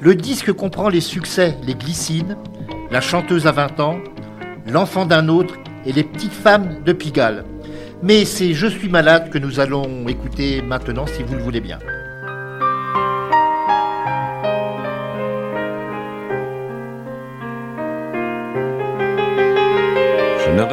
le 0.00 0.14
disque 0.14 0.52
comprend 0.52 0.88
les 0.88 1.00
succès 1.00 1.56
Les 1.66 1.74
Glycines, 1.74 2.36
La 2.90 3.00
chanteuse 3.00 3.46
à 3.46 3.52
20 3.52 3.80
ans, 3.80 3.98
L'enfant 4.66 5.06
d'un 5.06 5.28
autre 5.28 5.54
et 5.86 5.92
Les 5.92 6.04
petites 6.04 6.32
femmes 6.32 6.82
de 6.84 6.92
Pigalle. 6.92 7.44
Mais 8.02 8.24
c'est 8.24 8.52
Je 8.52 8.66
suis 8.66 8.88
malade 8.88 9.30
que 9.30 9.38
nous 9.38 9.60
allons 9.60 10.06
écouter 10.08 10.60
maintenant 10.60 11.06
si 11.06 11.22
vous 11.22 11.36
le 11.36 11.42
voulez 11.42 11.60
bien. 11.60 11.78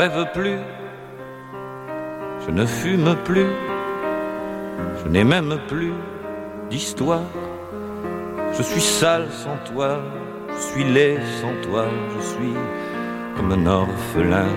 Rêve 0.01 0.25
plus, 0.33 0.57
je 2.43 2.49
ne 2.49 2.65
fume 2.65 3.15
plus, 3.23 3.51
je 4.99 5.07
n'ai 5.09 5.23
même 5.23 5.55
plus 5.67 5.93
d'histoire. 6.71 7.29
Je 8.57 8.63
suis 8.63 8.81
sale 8.81 9.27
sans 9.29 9.57
toi, 9.71 9.99
je 10.49 10.59
suis 10.69 10.83
laid 10.85 11.19
sans 11.39 11.53
toi, 11.67 11.85
je 12.15 12.21
suis 12.31 12.55
comme 13.35 13.51
un 13.51 13.67
orphelin 13.67 14.51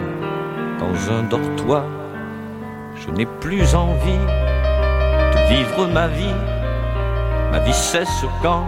dans 0.81 0.97
un 1.13 1.25
dortoir. 1.25 1.85
Je 2.97 3.11
n'ai 3.11 3.27
plus 3.27 3.75
envie 3.75 4.25
de 5.35 5.41
vivre 5.53 5.87
ma 5.93 6.07
vie, 6.09 6.39
Ma 7.53 7.61
vie 7.61 7.81
cesse 7.91 8.25
quand 8.43 8.67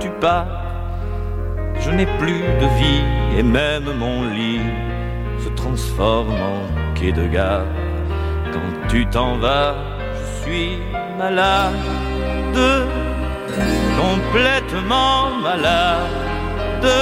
tu 0.00 0.10
pars. 0.20 0.52
Je 1.80 1.90
n'ai 1.90 2.08
plus 2.20 2.42
de 2.62 2.68
vie 2.80 3.02
et 3.38 3.42
même 3.42 3.88
mon 3.98 4.28
lit 4.36 4.60
transforme 5.66 6.30
en 6.52 6.94
quai 6.94 7.12
de 7.12 7.26
gare. 7.26 7.66
Quand 8.52 8.70
tu 8.88 9.06
t'en 9.06 9.36
vas, 9.38 9.74
je 10.16 10.42
suis 10.42 10.78
malade, 11.18 11.74
complètement 14.02 15.18
malade, 15.48 16.92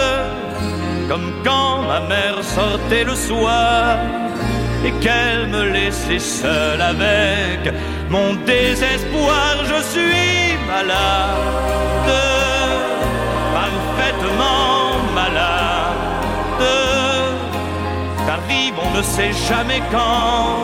comme 1.08 1.28
quand 1.44 1.82
ma 1.90 2.00
mère 2.12 2.38
sortait 2.42 3.04
le 3.04 3.14
soir 3.14 3.98
et 4.86 4.92
qu'elle 5.02 5.48
me 5.48 5.62
laissait 5.76 6.24
seule 6.40 6.80
avec 6.80 7.60
mon 8.08 8.28
désespoir. 8.52 9.50
Je 9.72 9.80
suis 9.92 10.56
malade, 10.72 12.12
parfaitement 13.58 14.80
malade. 15.14 16.93
On 18.82 18.96
ne 18.96 19.02
sait 19.02 19.32
jamais 19.48 19.80
quand. 19.90 20.58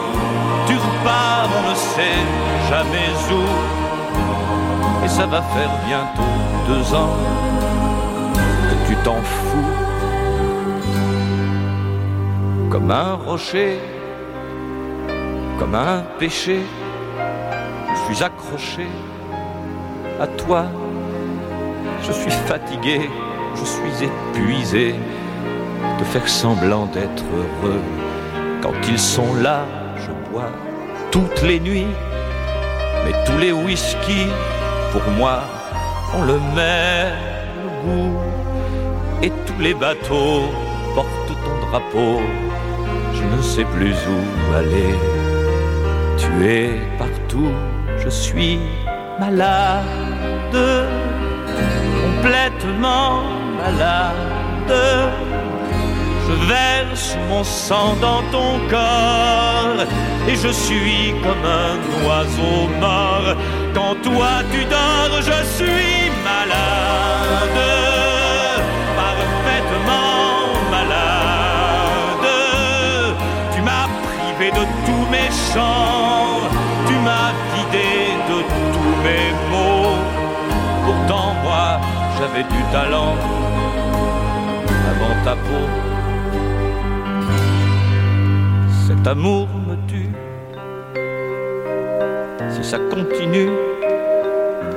Tu 0.66 0.74
repars, 0.74 1.48
on 1.58 1.70
ne 1.70 1.74
sait 1.74 2.22
jamais 2.68 3.10
où. 3.30 5.04
Et 5.04 5.08
ça 5.08 5.26
va 5.26 5.42
faire 5.42 5.70
bientôt 5.86 6.34
deux 6.68 6.94
ans 6.94 7.16
que 8.68 8.88
tu 8.88 8.96
t'en 9.04 9.20
fous. 9.22 9.74
Comme 12.70 12.90
un 12.90 13.14
rocher 13.14 13.78
comme 15.60 15.74
un 15.74 16.02
péché. 16.18 16.60
Je 17.94 18.14
suis 18.14 18.24
accroché 18.24 18.86
à 20.18 20.26
toi. 20.26 20.64
Je 22.02 22.12
suis 22.12 22.30
fatigué, 22.30 23.10
je 23.54 23.64
suis 23.64 24.06
épuisé 24.08 24.94
de 25.98 26.04
faire 26.04 26.28
semblant 26.28 26.86
d'être 26.86 27.24
heureux. 27.34 27.80
Quand 28.62 28.74
ils 28.88 28.98
sont 28.98 29.34
là, 29.34 29.64
je 29.96 30.30
bois 30.30 30.50
toutes 31.10 31.42
les 31.42 31.60
nuits. 31.60 31.94
Mais 33.04 33.14
tous 33.26 33.38
les 33.38 33.52
whisky, 33.52 34.26
pour 34.92 35.02
moi, 35.18 35.40
ont 36.14 36.22
le 36.22 36.38
même 36.54 37.14
goût. 37.84 38.18
Et 39.22 39.30
tous 39.46 39.60
les 39.60 39.74
bateaux 39.74 40.42
portent 40.94 41.34
ton 41.44 41.66
drapeau. 41.68 42.20
Je 43.14 43.36
ne 43.36 43.42
sais 43.42 43.64
plus 43.64 43.94
où 44.14 44.54
aller 44.56 44.94
tu 46.20 46.46
es 46.46 46.80
partout, 46.98 47.52
je 47.98 48.08
suis 48.08 48.58
malade, 49.18 50.56
complètement 52.04 53.22
malade. 53.56 55.29
Je 56.30 56.36
verse 56.46 57.16
mon 57.28 57.42
sang 57.42 57.96
dans 58.00 58.22
ton 58.30 58.60
corps 58.68 59.82
et 60.28 60.36
je 60.36 60.48
suis 60.48 61.12
comme 61.24 61.44
un 61.44 61.76
oiseau 62.06 62.68
mort. 62.78 63.34
Quand 63.74 63.96
toi 64.06 64.30
tu 64.52 64.64
dors, 64.64 65.16
je 65.30 65.38
suis 65.56 66.10
malade, 66.30 67.60
parfaitement 69.00 70.30
malade. 70.70 72.28
Tu 73.52 73.60
m'as 73.62 73.88
privé 74.06 74.50
de 74.52 74.64
tous 74.86 75.04
mes 75.10 75.30
chants 75.52 76.10
m'as 77.04 77.32
vidé 77.54 77.90
de 78.30 78.38
tous 78.72 78.96
mes 79.04 79.26
mots. 79.50 79.98
Pourtant, 80.84 81.34
moi, 81.42 81.80
j'avais 82.18 82.42
du 82.42 82.62
talent 82.72 83.14
avant 84.90 85.24
ta 85.24 85.34
peau. 85.36 85.89
Cet 89.02 89.08
amour 89.08 89.48
me 89.66 89.76
tue. 89.88 90.12
Si 92.50 92.62
ça 92.62 92.78
continue, 92.90 93.48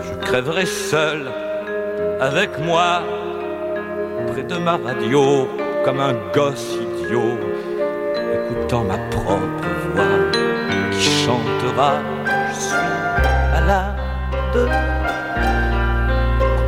je 0.02 0.14
crèverai 0.26 0.66
seul 0.66 1.28
avec 2.22 2.58
moi 2.60 3.04
près 4.32 4.44
de 4.44 4.58
ma 4.60 4.78
radio 4.78 5.50
comme 5.84 6.00
un 6.00 6.14
gosse 6.34 6.78
idiot 6.86 7.38
écoutant 8.34 8.86
ma 8.86 8.98
propre 9.12 9.68
voix 9.94 10.16
qui 10.94 11.02
chantera 11.26 11.96
je 12.48 12.60
suis 12.60 12.78
malade, 13.52 13.98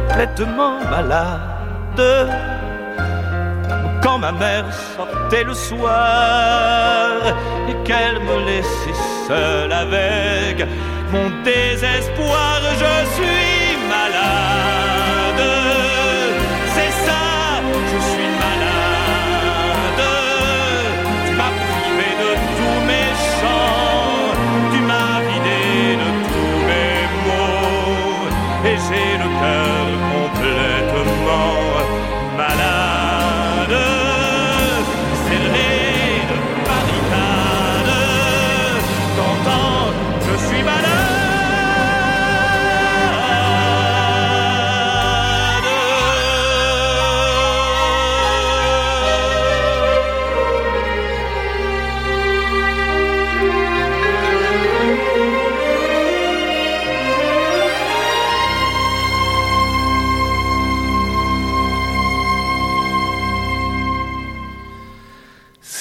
complètement 0.09 0.81
malade. 0.91 2.54
Quand 4.05 4.19
ma 4.19 4.31
mère 4.31 4.71
sortait 4.95 5.43
le 5.43 5.55
soir 5.55 7.09
et 7.67 7.73
qu'elle 7.87 8.19
me 8.19 8.45
laissait 8.45 8.99
seule 9.27 9.71
avec 9.71 10.63
mon 11.11 11.31
désespoir, 11.43 12.61
je 12.83 13.15
suis 13.15 13.54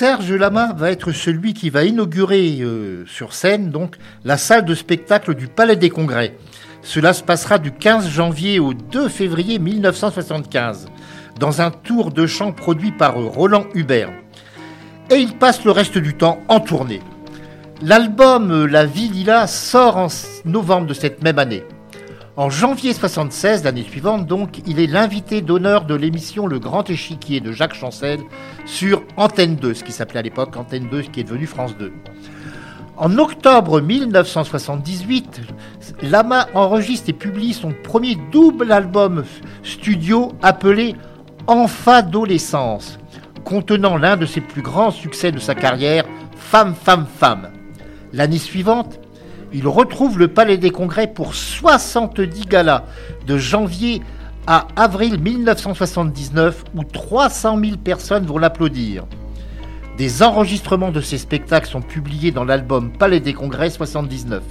Serge 0.04 0.34
Lama 0.34 0.74
va 0.76 0.90
être 0.90 1.12
celui 1.12 1.54
qui 1.54 1.70
va 1.70 1.84
inaugurer 1.84 2.58
euh, 2.60 3.06
sur 3.06 3.32
scène 3.32 3.70
donc 3.70 3.96
la 4.22 4.36
salle 4.36 4.66
de 4.66 4.74
spectacle 4.74 5.34
du 5.34 5.48
Palais 5.48 5.76
des 5.76 5.88
Congrès. 5.88 6.36
Cela 6.82 7.14
se 7.14 7.22
passera 7.22 7.56
du 7.56 7.72
15 7.72 8.10
janvier 8.10 8.58
au 8.58 8.74
2 8.74 9.08
février 9.08 9.58
1975 9.58 10.88
dans 11.40 11.62
un 11.62 11.70
tour 11.70 12.12
de 12.12 12.26
chant 12.26 12.52
produit 12.52 12.92
par 12.92 13.14
Roland 13.14 13.64
Hubert. 13.74 14.12
Et 15.10 15.16
il 15.16 15.38
passe 15.38 15.64
le 15.64 15.70
reste 15.70 15.96
du 15.96 16.12
temps 16.12 16.38
en 16.48 16.60
tournée. 16.60 17.00
L'album 17.80 18.50
euh, 18.50 18.66
La 18.66 18.84
Vie 18.84 19.08
Lila 19.08 19.46
sort 19.46 19.96
en 19.96 20.08
novembre 20.44 20.86
de 20.86 20.92
cette 20.92 21.22
même 21.24 21.38
année. 21.38 21.64
En 22.36 22.50
janvier 22.50 22.92
76, 22.92 23.62
l'année 23.62 23.84
suivante 23.84 24.26
donc, 24.26 24.60
il 24.66 24.80
est 24.80 24.88
l'invité 24.88 25.40
d'honneur 25.40 25.84
de 25.84 25.94
l'émission 25.94 26.48
Le 26.48 26.58
Grand 26.58 26.90
Échiquier 26.90 27.38
de 27.38 27.52
Jacques 27.52 27.74
Chancel 27.74 28.18
sur 28.66 29.04
Antenne 29.16 29.54
2, 29.54 29.72
ce 29.72 29.84
qui 29.84 29.92
s'appelait 29.92 30.18
à 30.18 30.22
l'époque 30.22 30.56
Antenne 30.56 30.88
2, 30.90 31.04
ce 31.04 31.10
qui 31.10 31.20
est 31.20 31.24
devenu 31.24 31.46
France 31.46 31.76
2. 31.78 31.92
En 32.96 33.18
octobre 33.18 33.80
1978, 33.80 35.42
Lama 36.02 36.48
enregistre 36.54 37.08
et 37.10 37.12
publie 37.12 37.52
son 37.52 37.72
premier 37.84 38.16
double 38.32 38.72
album 38.72 39.22
studio 39.62 40.32
appelé 40.42 40.96
Enfadolescence, 41.46 42.98
contenant 43.44 43.96
l'un 43.96 44.16
de 44.16 44.26
ses 44.26 44.40
plus 44.40 44.62
grands 44.62 44.90
succès 44.90 45.30
de 45.30 45.38
sa 45.38 45.54
carrière, 45.54 46.04
Femme, 46.36 46.74
Femme, 46.74 47.06
Femme. 47.06 47.50
L'année 48.12 48.38
suivante, 48.38 48.98
il 49.54 49.68
retrouve 49.68 50.18
le 50.18 50.26
Palais 50.26 50.58
des 50.58 50.70
Congrès 50.70 51.06
pour 51.06 51.34
70 51.34 52.46
galas 52.46 52.82
de 53.24 53.38
janvier 53.38 54.02
à 54.48 54.66
avril 54.74 55.20
1979 55.20 56.64
où 56.74 56.82
300 56.82 57.60
000 57.64 57.76
personnes 57.76 58.26
vont 58.26 58.38
l'applaudir. 58.38 59.06
Des 59.96 60.24
enregistrements 60.24 60.90
de 60.90 61.00
ces 61.00 61.18
spectacles 61.18 61.68
sont 61.68 61.82
publiés 61.82 62.32
dans 62.32 62.44
l'album 62.44 62.90
Palais 62.90 63.20
des 63.20 63.32
Congrès 63.32 63.70
79. 63.70 64.42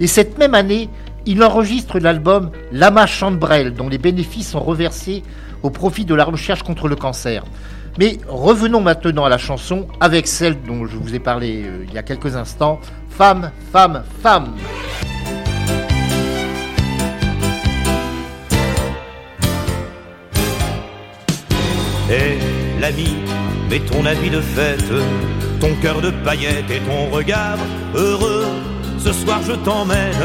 Et 0.00 0.08
cette 0.08 0.38
même 0.38 0.56
année, 0.56 0.88
il 1.24 1.44
enregistre 1.44 2.00
l'album 2.00 2.50
Lama 2.72 3.06
Chambrel, 3.06 3.74
dont 3.74 3.88
les 3.88 3.98
bénéfices 3.98 4.50
sont 4.50 4.60
reversés 4.60 5.22
au 5.62 5.70
profit 5.70 6.04
de 6.04 6.16
la 6.16 6.24
recherche 6.24 6.64
contre 6.64 6.88
le 6.88 6.96
cancer. 6.96 7.44
Mais 8.00 8.16
revenons 8.26 8.80
maintenant 8.80 9.26
à 9.26 9.28
la 9.28 9.36
chanson 9.36 9.86
avec 10.00 10.26
celle 10.26 10.62
dont 10.62 10.86
je 10.86 10.96
vous 10.96 11.14
ai 11.14 11.18
parlé 11.18 11.64
euh, 11.66 11.84
il 11.86 11.92
y 11.92 11.98
a 11.98 12.02
quelques 12.02 12.34
instants, 12.34 12.80
Femme, 13.10 13.50
femme, 13.70 14.02
femme. 14.22 14.54
Hé, 22.08 22.38
l'ami, 22.80 23.16
mets 23.68 23.80
ton 23.80 24.06
habit 24.06 24.30
de 24.30 24.40
fête, 24.40 24.82
ton 25.60 25.74
cœur 25.82 26.00
de 26.00 26.10
paillettes 26.24 26.70
et 26.70 26.80
ton 26.80 27.14
regard 27.14 27.58
heureux. 27.94 28.46
Ce 28.98 29.12
soir 29.12 29.40
je 29.46 29.52
t'emmène, 29.52 30.16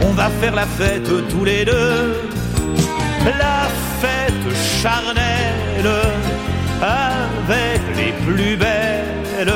on 0.00 0.10
va 0.10 0.28
faire 0.28 0.56
la 0.56 0.66
fête 0.66 1.08
tous 1.30 1.44
les 1.44 1.64
deux. 1.64 2.16
La 3.24 3.68
fête 4.00 4.56
charnelle 4.82 5.86
avec 6.82 7.80
les 7.96 8.12
plus 8.24 8.56
belles. 8.56 9.54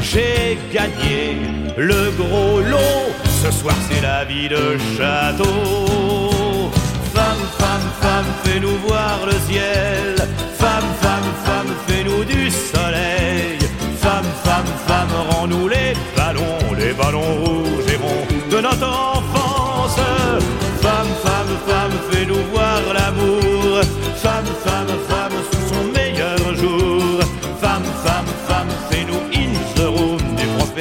J'ai 0.00 0.58
gagné 0.72 1.38
le 1.76 2.10
gros 2.10 2.60
lot. 2.60 3.12
Ce 3.42 3.50
soir 3.50 3.74
c'est 3.88 4.02
la 4.02 4.24
vie 4.24 4.48
de 4.48 4.76
château. 4.96 6.70
Femme, 7.14 7.44
femme, 7.58 7.88
femme, 8.00 8.30
fais-nous 8.44 8.76
voir 8.86 9.18
le 9.26 9.32
ciel. 9.48 10.16
Femme, 10.58 10.90
femme, 11.00 11.30
femme, 11.44 11.72
fais-nous 11.86 12.24
du 12.24 12.50
soleil. 12.50 13.58
Femme, 13.98 14.30
femme, 14.44 14.72
femme, 14.86 15.14
rends-nous 15.30 15.68
les 15.68 15.94
ballons, 16.16 16.74
les 16.78 16.92
ballons 16.92 17.34
rouges 17.44 17.92
et 17.92 17.96
ronds 17.96 18.26
de 18.50 18.60
notre 18.60 19.19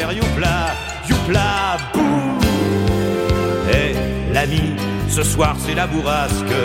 prospère 0.10 0.14
Youpla, 0.14 0.76
Youpla, 1.10 1.78
boum. 1.94 2.40
Eh, 3.72 4.34
l'ami, 4.34 4.74
ce 5.10 5.24
soir 5.24 5.56
c'est 5.60 5.76
la 5.76 5.88
bourrasque. 5.88 6.56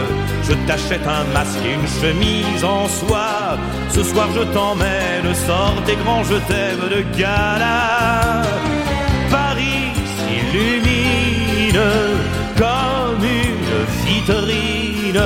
Je 0.42 0.53
t'achète 0.66 1.07
un 1.07 1.24
masque 1.32 1.61
et 1.64 1.74
une 1.74 1.88
chemise 2.01 2.64
en 2.64 2.88
soie. 2.88 3.59
Ce 3.90 4.03
soir 4.03 4.28
je 4.34 4.42
t'emmène, 4.53 5.34
sors 5.47 5.74
tes 5.86 5.97
grands 5.97 6.24
je 6.24 6.36
t'aime 6.49 6.88
de 6.90 7.18
gala. 7.18 8.42
Paris 9.30 9.92
s'illumine 10.16 11.80
comme 12.57 13.24
une 13.24 13.84
vitrine 14.05 15.24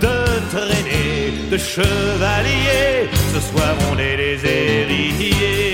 de 0.00 0.16
traînée 0.50 1.50
de 1.50 1.58
chevaliers. 1.58 3.08
Ce 3.34 3.40
soir 3.40 3.74
on 3.92 3.98
est 3.98 4.16
les 4.16 4.46
héritiers. 4.46 5.73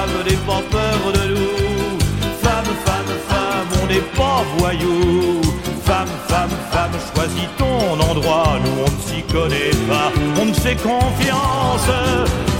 Femme, 0.00 0.08
femme, 0.08 0.16
femme, 0.16 0.26
n'aie 0.26 0.46
pas 0.46 0.62
peur 0.70 1.12
de 1.12 1.34
nous. 1.34 1.98
Femme, 2.42 2.72
femme, 2.86 3.12
femme, 3.28 3.68
on 3.82 3.86
n'est 3.86 4.08
pas 4.16 4.42
voyous. 4.56 5.42
Femme, 5.84 6.08
femme, 6.26 6.56
femme, 6.70 6.96
choisis 7.14 7.48
ton 7.58 8.00
endroit. 8.10 8.58
Nous 8.64 8.84
on 8.86 8.90
ne 8.90 9.00
s'y 9.06 9.22
connaît 9.30 9.76
pas, 9.90 10.10
on 10.40 10.46
me 10.46 10.54
fait 10.54 10.76
confiance. 10.76 11.90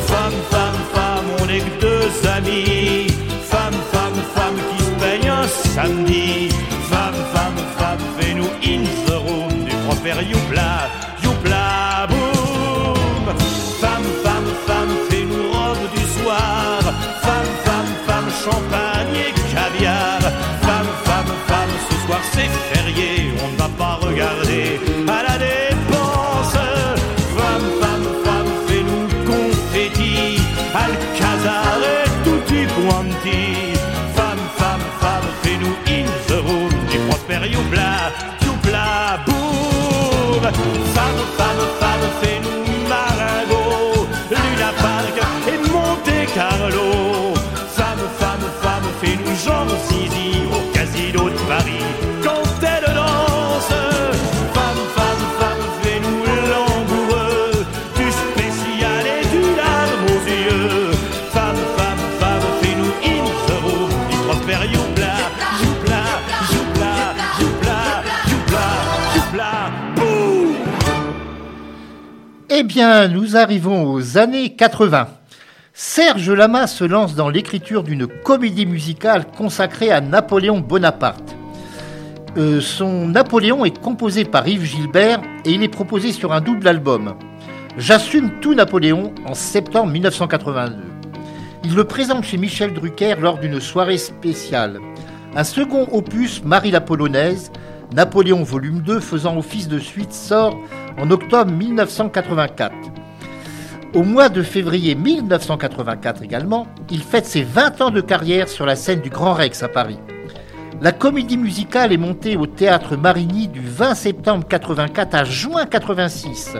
Femme, 0.07 0.39
femme, 0.51 0.81
femme, 0.93 1.25
on 1.43 1.49
est 1.49 1.61
que 1.61 1.81
deux 1.81 2.29
amis. 2.29 3.07
Femme, 3.45 3.79
femme, 3.91 4.21
femme, 4.35 4.59
qui 4.77 4.85
se 4.85 4.91
peigne 5.03 5.31
un 5.31 5.49
samedi. 5.49 6.51
Femme, 6.91 7.15
femme, 7.33 7.57
femme, 7.79 8.05
fais-nous 8.19 8.51
in 8.63 8.85
the 9.07 9.17
room 9.17 9.65
du 9.65 9.75
prospère 9.87 10.21
Youpla, 10.21 10.91
Youpla, 11.23 12.07
boum. 12.07 12.30
Champagne 18.51 19.17
et 19.27 19.33
caviar. 19.53 20.21
Femme, 20.63 20.91
femme, 21.05 21.33
femme, 21.47 21.75
ce 21.89 22.07
soir 22.07 22.21
c'est 22.33 22.51
férié, 22.73 23.33
on 23.45 23.53
ne 23.53 23.57
va 23.57 23.69
pas 23.79 23.95
regarder 24.07 25.00
nous 72.77 73.37
arrivons 73.37 73.93
aux 73.93 74.17
années 74.17 74.55
80. 74.55 75.09
Serge 75.73 76.31
Lama 76.31 76.67
se 76.67 76.85
lance 76.85 77.15
dans 77.15 77.29
l'écriture 77.29 77.83
d'une 77.83 78.07
comédie 78.07 78.67
musicale 78.67 79.27
consacrée 79.37 79.91
à 79.91 80.01
Napoléon 80.01 80.61
Bonaparte. 80.61 81.35
Euh, 82.37 82.61
son 82.61 83.09
Napoléon 83.09 83.65
est 83.65 83.81
composé 83.81 84.25
par 84.25 84.47
Yves 84.47 84.65
Gilbert 84.65 85.21
et 85.45 85.53
il 85.53 85.63
est 85.65 85.69
proposé 85.69 86.13
sur 86.13 86.33
un 86.33 86.41
double 86.41 86.69
album. 86.69 87.15
J'assume 87.77 88.31
tout 88.41 88.55
Napoléon 88.55 89.13
en 89.27 89.35
septembre 89.35 89.91
1982. 89.91 90.77
Il 91.65 91.75
le 91.75 91.85
présente 91.85 92.25
chez 92.25 92.37
Michel 92.37 92.73
Drucker 92.73 93.17
lors 93.21 93.39
d'une 93.39 93.61
soirée 93.61 93.99
spéciale. 93.99 94.79
Un 95.35 95.45
second 95.45 95.89
opus, 95.91 96.43
Marie 96.45 96.71
la 96.71 96.81
Polonaise, 96.81 97.51
Napoléon 97.95 98.45
volume 98.45 98.81
2 98.81 99.01
faisant 99.01 99.37
office 99.37 99.67
de 99.67 99.81
suite, 99.81 100.13
sort 100.13 100.57
en 100.99 101.11
octobre 101.11 101.51
1984. 101.51 102.73
Au 103.95 104.03
mois 104.03 104.29
de 104.29 104.43
février 104.43 104.95
1984 104.95 106.23
également, 106.23 106.67
il 106.91 107.03
fête 107.03 107.27
ses 107.27 107.43
20 107.43 107.81
ans 107.81 107.91
de 107.91 108.01
carrière 108.01 108.49
sur 108.49 108.67
la 108.67 108.77
scène 108.77 109.01
du 109.01 109.11
Grand 109.11 109.35
Rex 109.35 109.63
à 109.63 109.69
Paris. 109.69 109.99
La 110.81 110.93
comédie 110.93 111.37
musicale 111.37 111.93
est 111.93 111.99
montée 111.99 112.37
au 112.37 112.47
théâtre 112.47 112.97
Marigny 112.97 113.49
du 113.49 113.61
20 113.61 113.95
septembre 113.95 114.47
84 114.49 115.15
à 115.15 115.25
juin 115.25 115.67
86. 115.67 116.57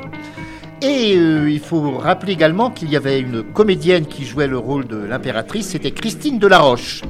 Et 0.83 1.15
euh, 1.17 1.51
il 1.51 1.61
faut 1.61 1.93
rappeler 1.99 2.33
également 2.33 2.71
qu'il 2.71 2.91
y 2.91 2.97
avait 2.97 3.21
une 3.21 3.43
comédienne 3.43 4.07
qui 4.07 4.25
jouait 4.25 4.47
le 4.47 4.59
rôle 4.59 4.87
de 4.87 4.97
l'impératrice, 4.97 5.69
c'était 5.69 5.91
Christine 5.91 6.39
Delaroche. 6.39 7.03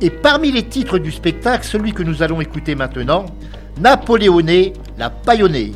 Et 0.00 0.10
parmi 0.10 0.52
les 0.52 0.62
titres 0.62 0.98
du 0.98 1.10
spectacle, 1.10 1.64
celui 1.64 1.92
que 1.92 2.02
nous 2.02 2.22
allons 2.22 2.40
écouter 2.40 2.74
maintenant, 2.74 3.26
Napoléonée, 3.78 4.72
la 4.98 5.10
paillonnée. 5.10 5.72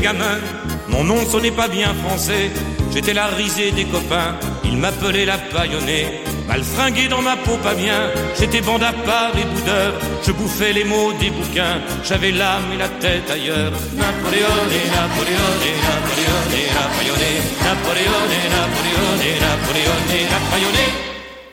Gamin, 0.00 0.38
mon 0.88 1.04
nom 1.04 1.24
sonnait 1.24 1.50
pas 1.50 1.68
bien 1.68 1.94
français. 2.04 2.50
J'étais 2.92 3.14
la 3.14 3.26
risée 3.26 3.72
des 3.72 3.84
copains, 3.84 4.36
ils 4.64 4.76
m'appelaient 4.76 5.26
la 5.26 5.38
paillonnée. 5.38 6.06
Mal 6.48 6.62
fringué 6.62 7.08
dans 7.08 7.22
ma 7.22 7.36
peau 7.36 7.56
pas 7.62 7.74
bien, 7.74 8.10
j'étais 8.38 8.60
bande 8.60 8.82
à 8.82 8.92
part 8.92 9.32
et 9.36 9.44
boudeur. 9.44 9.92
Je 10.24 10.32
bouffais 10.32 10.72
les 10.72 10.84
mots 10.84 11.12
des 11.20 11.30
bouquins, 11.30 11.80
j'avais 12.04 12.30
l'âme 12.30 12.72
et 12.74 12.78
la 12.78 12.88
tête 12.88 13.28
ailleurs. 13.30 13.72
Napoléoné, 13.94 14.80
Napoléoné, 14.94 15.72
Napoléoné. 15.88 16.62
Napoléoné, 17.66 18.40
Napoléoné, 18.54 19.30
Napoléoné, 19.40 20.18
la 20.30 20.50
paillonnée. 20.50 20.92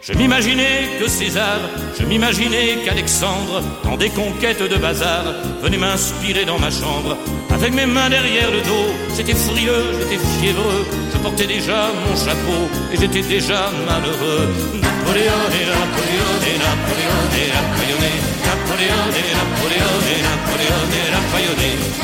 Je 0.05 0.13
m'imaginais 0.13 0.89
que 0.99 1.07
César, 1.07 1.59
je 1.97 2.05
m'imaginais 2.05 2.79
qu'Alexandre, 2.83 3.63
dans 3.85 3.95
des 3.95 4.09
conquêtes 4.09 4.61
de 4.61 4.75
bazar, 4.75 5.23
venait 5.61 5.77
m'inspirer 5.77 6.43
dans 6.43 6.59
ma 6.59 6.69
chambre. 6.69 7.17
Avec 7.53 7.73
mes 7.73 7.85
mains 7.85 8.09
derrière 8.09 8.51
le 8.51 8.61
dos, 8.61 8.87
j'étais 9.15 9.35
frileux, 9.35 9.85
j'étais 9.99 10.21
fiévreux, 10.39 10.85
je 11.11 11.17
portais 11.19 11.45
déjà 11.45 11.91
mon 12.01 12.15
chapeau 12.15 12.61
et 12.91 12.97
j'étais 12.97 13.21
déjà 13.21 13.71
malheureux. 13.87 14.47
Napoléon 14.81 15.41
et 15.57 15.65
Napoléon 15.71 16.33
et 16.49 16.57
Napoléon 16.65 17.21
et 17.41 17.49
Napoléon 17.55 17.83
Napoléon 18.45 19.05
et 19.19 19.27
Napoléon 19.39 19.95
et 20.11 20.21
Napoléon 20.27 20.83
et 20.97 21.11
Napoléon 21.11 22.03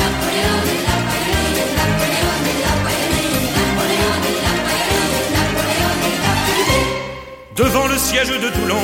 Devant 7.55 7.87
le 7.87 7.97
siège 7.97 8.29
de 8.29 8.49
Toulon, 8.49 8.83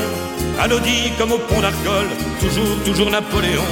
anodie 0.59 1.11
comme 1.17 1.31
au 1.31 1.37
pont 1.37 1.61
d'Arcole, 1.61 2.09
toujours, 2.41 2.83
toujours 2.83 3.09
Napoléon 3.09 3.63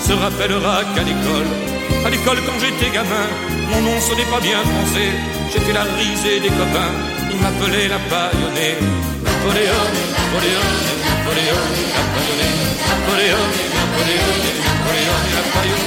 se 0.00 0.12
rappellera 0.12 0.82
qu'à 0.94 1.02
l'école, 1.02 1.75
à 2.06 2.10
l'école 2.10 2.38
quand 2.46 2.58
j'étais 2.60 2.90
gamin, 2.94 3.26
mon 3.70 3.80
nom 3.82 3.98
n'est 4.16 4.30
pas 4.30 4.40
bien 4.40 4.62
français, 4.62 5.10
j'étais 5.50 5.72
la 5.72 5.82
risée 5.82 6.38
des 6.38 6.54
copains, 6.54 6.94
ils 7.32 7.40
m'appelaient 7.42 7.88
la 7.88 7.98
paillonnée. 8.10 8.78
Napoléon, 9.26 9.84
Napoléon, 10.14 10.66
Napoléon, 11.02 11.62
Napoléon, 12.06 12.62
Napoléon, 12.86 13.44
Napoléon, 13.74 14.26
Napoléon, 14.26 15.18
Napoléon, 15.34 15.74
Napoléon, 15.74 15.82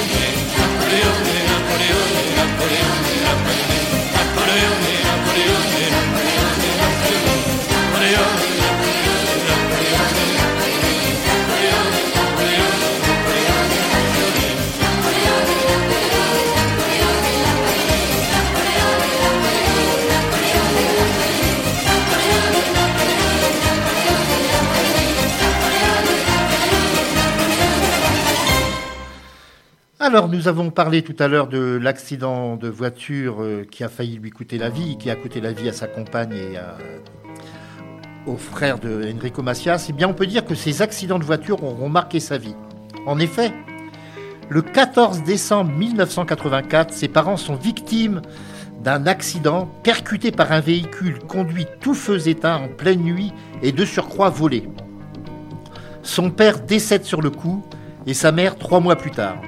Napoléon, 0.59 1.15
Napoléon, 1.51 2.05
Napoléon, 2.35 2.95
Alors, 30.09 30.27
nous 30.27 30.47
avons 30.47 30.71
parlé 30.71 31.03
tout 31.03 31.15
à 31.19 31.27
l'heure 31.27 31.47
de 31.47 31.77
l'accident 31.79 32.55
de 32.55 32.67
voiture 32.67 33.43
euh, 33.43 33.63
qui 33.69 33.83
a 33.83 33.89
failli 33.89 34.17
lui 34.17 34.31
coûter 34.31 34.57
la 34.57 34.71
vie, 34.71 34.97
qui 34.97 35.11
a 35.11 35.15
coûté 35.15 35.39
la 35.39 35.51
vie 35.51 35.69
à 35.69 35.71
sa 35.71 35.85
compagne 35.85 36.33
et 36.33 36.57
au 38.25 38.35
frère 38.35 38.79
de 38.79 39.07
Enrico 39.15 39.43
Macias. 39.43 39.85
Eh 39.87 39.93
bien, 39.93 40.07
on 40.07 40.15
peut 40.15 40.25
dire 40.25 40.43
que 40.43 40.55
ces 40.55 40.81
accidents 40.81 41.19
de 41.19 41.23
voiture 41.23 41.63
auront 41.63 41.89
marqué 41.89 42.19
sa 42.19 42.39
vie. 42.39 42.55
En 43.05 43.19
effet, 43.19 43.53
le 44.49 44.63
14 44.63 45.21
décembre 45.21 45.71
1984, 45.73 46.91
ses 46.91 47.07
parents 47.07 47.37
sont 47.37 47.55
victimes 47.55 48.23
d'un 48.83 49.05
accident 49.05 49.67
percuté 49.83 50.31
par 50.31 50.51
un 50.51 50.59
véhicule 50.59 51.19
conduit 51.19 51.67
tout 51.81 51.93
feu 51.93 52.27
éteint 52.27 52.55
en 52.55 52.67
pleine 52.67 53.03
nuit 53.03 53.31
et 53.61 53.71
de 53.71 53.85
surcroît 53.85 54.31
volé. 54.31 54.67
Son 56.01 56.31
père 56.31 56.61
décède 56.61 57.03
sur 57.03 57.21
le 57.21 57.29
coup 57.29 57.63
et 58.07 58.15
sa 58.15 58.31
mère 58.31 58.57
trois 58.57 58.79
mois 58.79 58.95
plus 58.95 59.11
tard. 59.11 59.39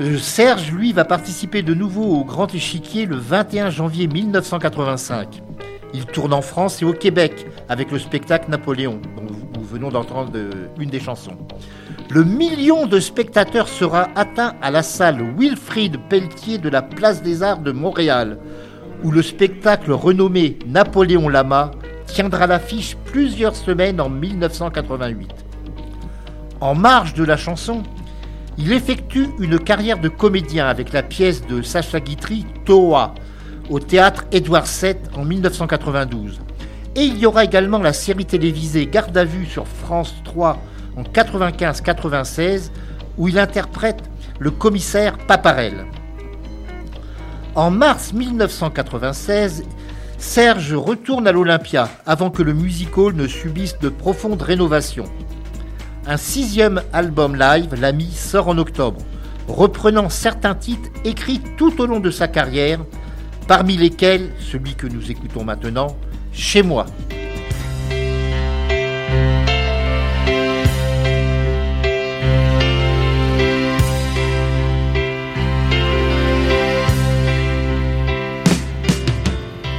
Euh, 0.00 0.16
Serge, 0.16 0.72
lui, 0.72 0.94
va 0.94 1.04
participer 1.04 1.60
de 1.60 1.74
nouveau 1.74 2.04
au 2.04 2.24
Grand 2.24 2.54
Échiquier 2.54 3.04
le 3.04 3.16
21 3.16 3.68
janvier 3.68 4.06
1985. 4.06 5.42
Il 5.92 6.06
tourne 6.06 6.32
en 6.32 6.40
France 6.40 6.80
et 6.80 6.86
au 6.86 6.94
Québec 6.94 7.46
avec 7.68 7.90
le 7.90 7.98
spectacle 7.98 8.50
Napoléon, 8.50 8.98
dont 9.16 9.34
nous 9.58 9.64
venons 9.64 9.90
d'entendre 9.90 10.32
une 10.78 10.88
des 10.88 11.00
chansons. 11.00 11.36
Le 12.08 12.24
million 12.24 12.86
de 12.86 12.98
spectateurs 12.98 13.68
sera 13.68 14.08
atteint 14.16 14.54
à 14.62 14.70
la 14.70 14.82
salle 14.82 15.22
Wilfrid 15.36 15.98
Pelletier 16.08 16.56
de 16.56 16.70
la 16.70 16.80
Place 16.80 17.22
des 17.22 17.42
Arts 17.42 17.60
de 17.60 17.72
Montréal, 17.72 18.38
où 19.04 19.10
le 19.10 19.20
spectacle 19.20 19.92
renommé 19.92 20.58
Napoléon 20.66 21.28
Lama 21.28 21.72
tiendra 22.06 22.46
l'affiche 22.46 22.96
plusieurs 23.04 23.54
semaines 23.54 24.00
en 24.00 24.08
1988. 24.08 25.30
En 26.62 26.74
marge 26.74 27.12
de 27.12 27.24
la 27.24 27.36
chanson, 27.36 27.82
il 28.62 28.74
effectue 28.74 29.28
une 29.38 29.58
carrière 29.58 29.98
de 29.98 30.10
comédien 30.10 30.66
avec 30.66 30.92
la 30.92 31.02
pièce 31.02 31.46
de 31.46 31.62
Sacha 31.62 31.98
Guitry, 31.98 32.44
Toa, 32.66 33.14
au 33.70 33.80
théâtre 33.80 34.26
Édouard 34.32 34.66
VII 34.66 34.96
en 35.16 35.24
1992. 35.24 36.40
Et 36.94 37.04
il 37.04 37.16
y 37.16 37.24
aura 37.24 37.44
également 37.44 37.78
la 37.78 37.94
série 37.94 38.26
télévisée 38.26 38.86
Garde 38.86 39.16
à 39.16 39.24
vue 39.24 39.46
sur 39.46 39.66
France 39.66 40.14
3 40.24 40.58
en 40.98 41.02
95-96 41.02 42.70
où 43.16 43.28
il 43.28 43.38
interprète 43.38 44.02
le 44.38 44.50
commissaire 44.50 45.16
Paparel. 45.16 45.86
En 47.54 47.70
mars 47.70 48.12
1996, 48.12 49.64
Serge 50.18 50.74
retourne 50.74 51.26
à 51.26 51.32
l'Olympia 51.32 51.88
avant 52.04 52.28
que 52.28 52.42
le 52.42 52.52
musical 52.52 53.14
ne 53.14 53.26
subisse 53.26 53.78
de 53.78 53.88
profondes 53.88 54.42
rénovations. 54.42 55.06
Un 56.10 56.16
sixième 56.16 56.82
album 56.92 57.36
live, 57.36 57.72
L'Ami, 57.80 58.10
sort 58.10 58.48
en 58.48 58.58
octobre, 58.58 59.00
reprenant 59.46 60.08
certains 60.08 60.56
titres 60.56 60.90
écrits 61.04 61.40
tout 61.56 61.80
au 61.80 61.86
long 61.86 62.00
de 62.00 62.10
sa 62.10 62.26
carrière, 62.26 62.80
parmi 63.46 63.76
lesquels 63.76 64.32
celui 64.40 64.74
que 64.74 64.88
nous 64.88 65.08
écoutons 65.08 65.44
maintenant, 65.44 65.96
Chez 66.32 66.64
moi. 66.64 66.86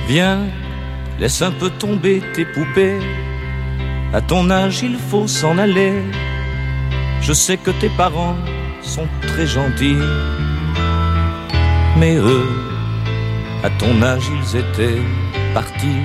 Viens, 0.08 0.40
laisse 1.20 1.42
un 1.42 1.52
peu 1.52 1.70
tomber 1.72 2.22
tes 2.34 2.46
poupées 2.46 3.00
à 4.14 4.22
ton 4.22 4.50
âge, 4.50 4.82
il 4.84 4.98
faut 4.98 5.28
s'en 5.28 5.58
aller. 5.58 5.94
Je 7.22 7.34
sais 7.34 7.58
que 7.58 7.72
tes 7.72 7.90
parents 7.90 8.36
sont 8.82 9.08
très 9.28 9.48
gentils, 9.48 10.04
mais 11.98 12.16
eux, 12.16 12.50
à 13.64 13.70
ton 13.70 14.02
âge, 14.02 14.24
ils 14.38 14.58
étaient 14.58 15.02
partis. 15.54 16.02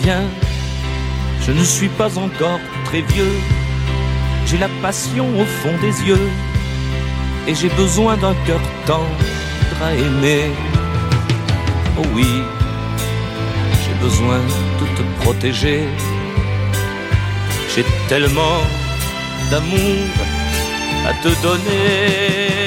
Viens, 0.00 0.24
je 1.40 1.52
ne 1.52 1.64
suis 1.64 1.88
pas 1.88 2.18
encore 2.18 2.60
très 2.84 3.00
vieux, 3.00 3.32
j'ai 4.46 4.58
la 4.58 4.68
passion 4.82 5.26
au 5.40 5.44
fond 5.44 5.76
des 5.80 6.02
yeux, 6.08 6.28
et 7.48 7.54
j'ai 7.54 7.70
besoin 7.70 8.16
d'un 8.16 8.34
cœur 8.46 8.60
tendre 8.86 9.24
à 9.82 9.92
aimer. 9.94 10.50
Oh 11.98 12.06
oui, 12.14 12.42
besoin 14.04 14.40
de 14.80 14.86
te 14.96 15.02
protéger. 15.22 15.80
J'ai 17.70 17.84
tellement 18.08 18.58
d'amour 19.50 20.04
à 21.08 21.12
te 21.22 21.30
donner. 21.42 22.63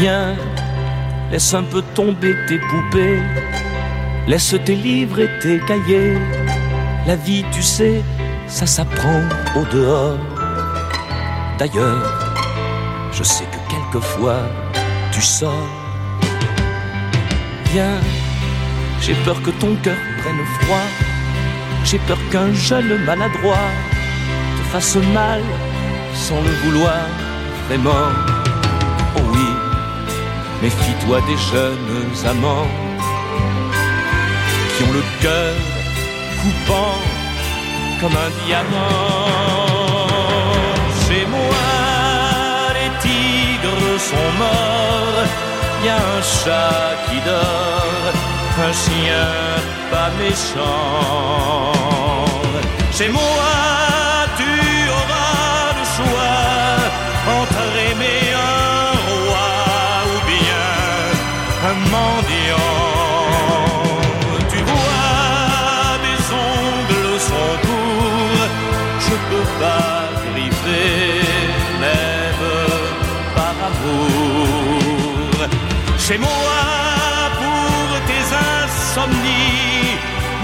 Viens, 0.00 0.34
laisse 1.30 1.52
un 1.52 1.62
peu 1.62 1.82
tomber 1.94 2.34
tes 2.48 2.58
poupées, 2.58 3.20
laisse 4.26 4.54
tes 4.64 4.74
livres 4.74 5.20
et 5.20 5.28
tes 5.40 5.60
cahiers. 5.60 6.16
La 7.06 7.16
vie, 7.16 7.44
tu 7.52 7.62
sais, 7.62 8.02
ça 8.46 8.64
s'apprend 8.64 9.20
au 9.54 9.64
dehors. 9.70 10.16
D'ailleurs, 11.58 12.02
je 13.12 13.22
sais 13.22 13.44
que 13.44 13.60
quelquefois 13.70 14.40
tu 15.12 15.20
sors. 15.20 15.68
Viens, 17.66 18.00
J'ai 19.02 19.14
peur 19.26 19.42
que 19.42 19.50
ton 19.50 19.74
cœur 19.82 20.00
prenne 20.22 20.44
froid. 20.60 20.88
J'ai 21.84 21.98
peur 21.98 22.18
qu'un 22.30 22.54
jeune 22.54 23.04
maladroit 23.04 23.68
te 24.56 24.62
fasse 24.72 24.96
mal 25.12 25.42
sans 26.14 26.40
le 26.40 26.52
vouloir 26.62 27.04
vraiment. 27.66 28.39
Méfie-toi 30.62 31.20
des 31.22 31.38
jeunes 31.38 32.12
amants 32.28 32.68
qui 34.76 34.82
ont 34.84 34.92
le 34.92 35.02
cœur 35.22 35.54
coupant 36.40 36.98
comme 38.00 38.12
un 38.12 38.30
diamant. 38.44 40.06
Chez 41.06 41.24
moi, 41.26 41.66
les 42.76 42.90
tigres 43.00 43.98
sont 43.98 44.32
morts, 44.38 45.28
y 45.82 45.88
a 45.88 45.96
un 45.96 46.22
chat 46.22 46.90
qui 47.08 47.18
dort, 47.24 48.14
un 48.68 48.72
chien 48.82 49.28
pas 49.90 50.10
méchant. 50.18 51.72
Chez 52.92 53.08
moi, 53.08 53.20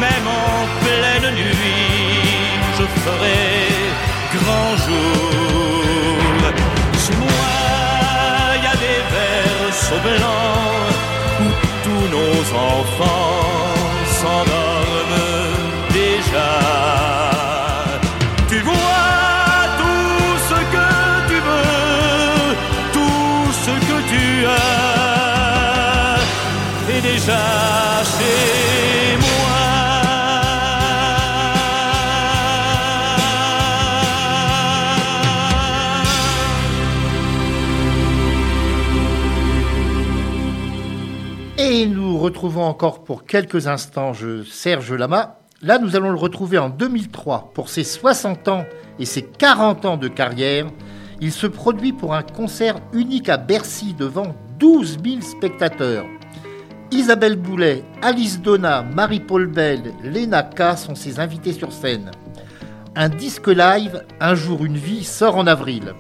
même 0.01 0.27
en 0.27 0.59
pleine 0.85 1.35
nuit, 1.35 2.27
je 2.79 2.85
ferai 3.03 3.43
grand 4.35 4.73
jour. 4.85 5.27
Chez 7.05 7.17
moi, 7.17 7.53
il 8.57 8.63
y 8.65 8.71
a 8.75 8.77
des 8.87 9.01
versos 9.17 10.03
blancs 10.09 10.95
où 11.41 11.47
tous 11.85 12.07
nos 12.17 12.39
enfants 12.73 13.16
retrouvons 42.37 42.65
encore 42.65 43.03
pour 43.03 43.25
quelques 43.25 43.67
instants 43.67 44.13
Serge 44.45 44.93
Lama. 44.93 45.39
Là, 45.63 45.79
nous 45.79 45.97
allons 45.97 46.11
le 46.11 46.19
retrouver 46.19 46.59
en 46.59 46.69
2003 46.69 47.53
pour 47.55 47.71
ses 47.71 47.83
60 47.83 48.49
ans 48.49 48.67
et 48.99 49.07
ses 49.07 49.23
40 49.23 49.87
ans 49.87 49.97
de 49.97 50.07
carrière. 50.09 50.67
Il 51.23 51.33
se 51.33 51.47
produit 51.47 51.95
pour 51.95 52.13
un 52.13 52.21
concert 52.23 52.77
unique 52.93 53.31
à 53.31 53.39
Bercy 53.39 53.95
devant 53.95 54.37
12 54.59 54.99
000 55.03 55.23
spectateurs. 55.23 56.05
Isabelle 56.91 57.37
Boulet, 57.37 57.83
Alice 58.03 58.39
Donna, 58.43 58.83
Marie-Paul 58.83 59.47
Bell, 59.47 59.95
Lena 60.05 60.43
K 60.43 60.77
sont 60.77 60.95
ses 60.95 61.19
invités 61.19 61.55
sur 61.55 61.73
scène. 61.73 62.11
Un 62.97 63.09
disque 63.09 63.49
live, 63.49 64.05
Un 64.21 64.35
jour 64.35 64.63
une 64.63 64.77
vie, 64.77 65.05
sort 65.05 65.39
en 65.39 65.47
avril. 65.47 65.95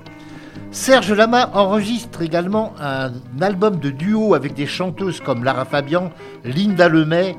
Serge 0.77 1.13
Lama 1.13 1.51
enregistre 1.55 2.21
également 2.21 2.75
un 2.79 3.11
album 3.41 3.77
de 3.81 3.89
duo 3.89 4.35
avec 4.35 4.53
des 4.53 4.67
chanteuses 4.67 5.21
comme 5.21 5.43
Lara 5.43 5.65
Fabian, 5.65 6.11
Linda 6.45 6.87
Lemay, 6.89 7.35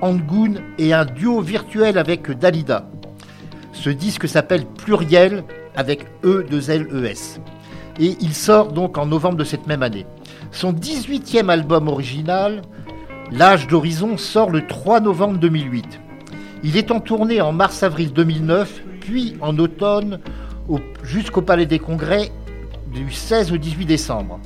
Angoun 0.00 0.60
et 0.76 0.92
un 0.92 1.04
duo 1.04 1.40
virtuel 1.40 1.98
avec 1.98 2.28
Dalida. 2.36 2.90
Ce 3.72 3.90
disque 3.90 4.26
s'appelle 4.26 4.66
Pluriel 4.66 5.44
avec 5.76 6.04
E 6.24 6.44
2 6.50 6.70
L 6.70 6.88
E 6.92 7.04
S. 7.04 7.40
Et 8.00 8.16
il 8.20 8.34
sort 8.34 8.72
donc 8.72 8.98
en 8.98 9.06
novembre 9.06 9.36
de 9.36 9.44
cette 9.44 9.68
même 9.68 9.84
année. 9.84 10.04
Son 10.50 10.72
18e 10.72 11.48
album 11.48 11.86
original, 11.88 12.62
L'âge 13.32 13.68
d'horizon, 13.68 14.16
sort 14.18 14.50
le 14.50 14.66
3 14.66 14.98
novembre 14.98 15.38
2008. 15.38 16.00
Il 16.64 16.76
est 16.76 16.90
en 16.90 16.98
tournée 16.98 17.40
en 17.40 17.52
mars-avril 17.52 18.12
2009, 18.12 18.82
puis 19.00 19.36
en 19.40 19.56
automne 19.58 20.18
au- 20.68 20.80
jusqu'au 21.04 21.40
Palais 21.40 21.64
des 21.66 21.78
Congrès 21.78 22.32
du 22.92 23.10
16 23.10 23.52
au 23.52 23.56
18 23.56 23.86
décembre. 23.86 24.40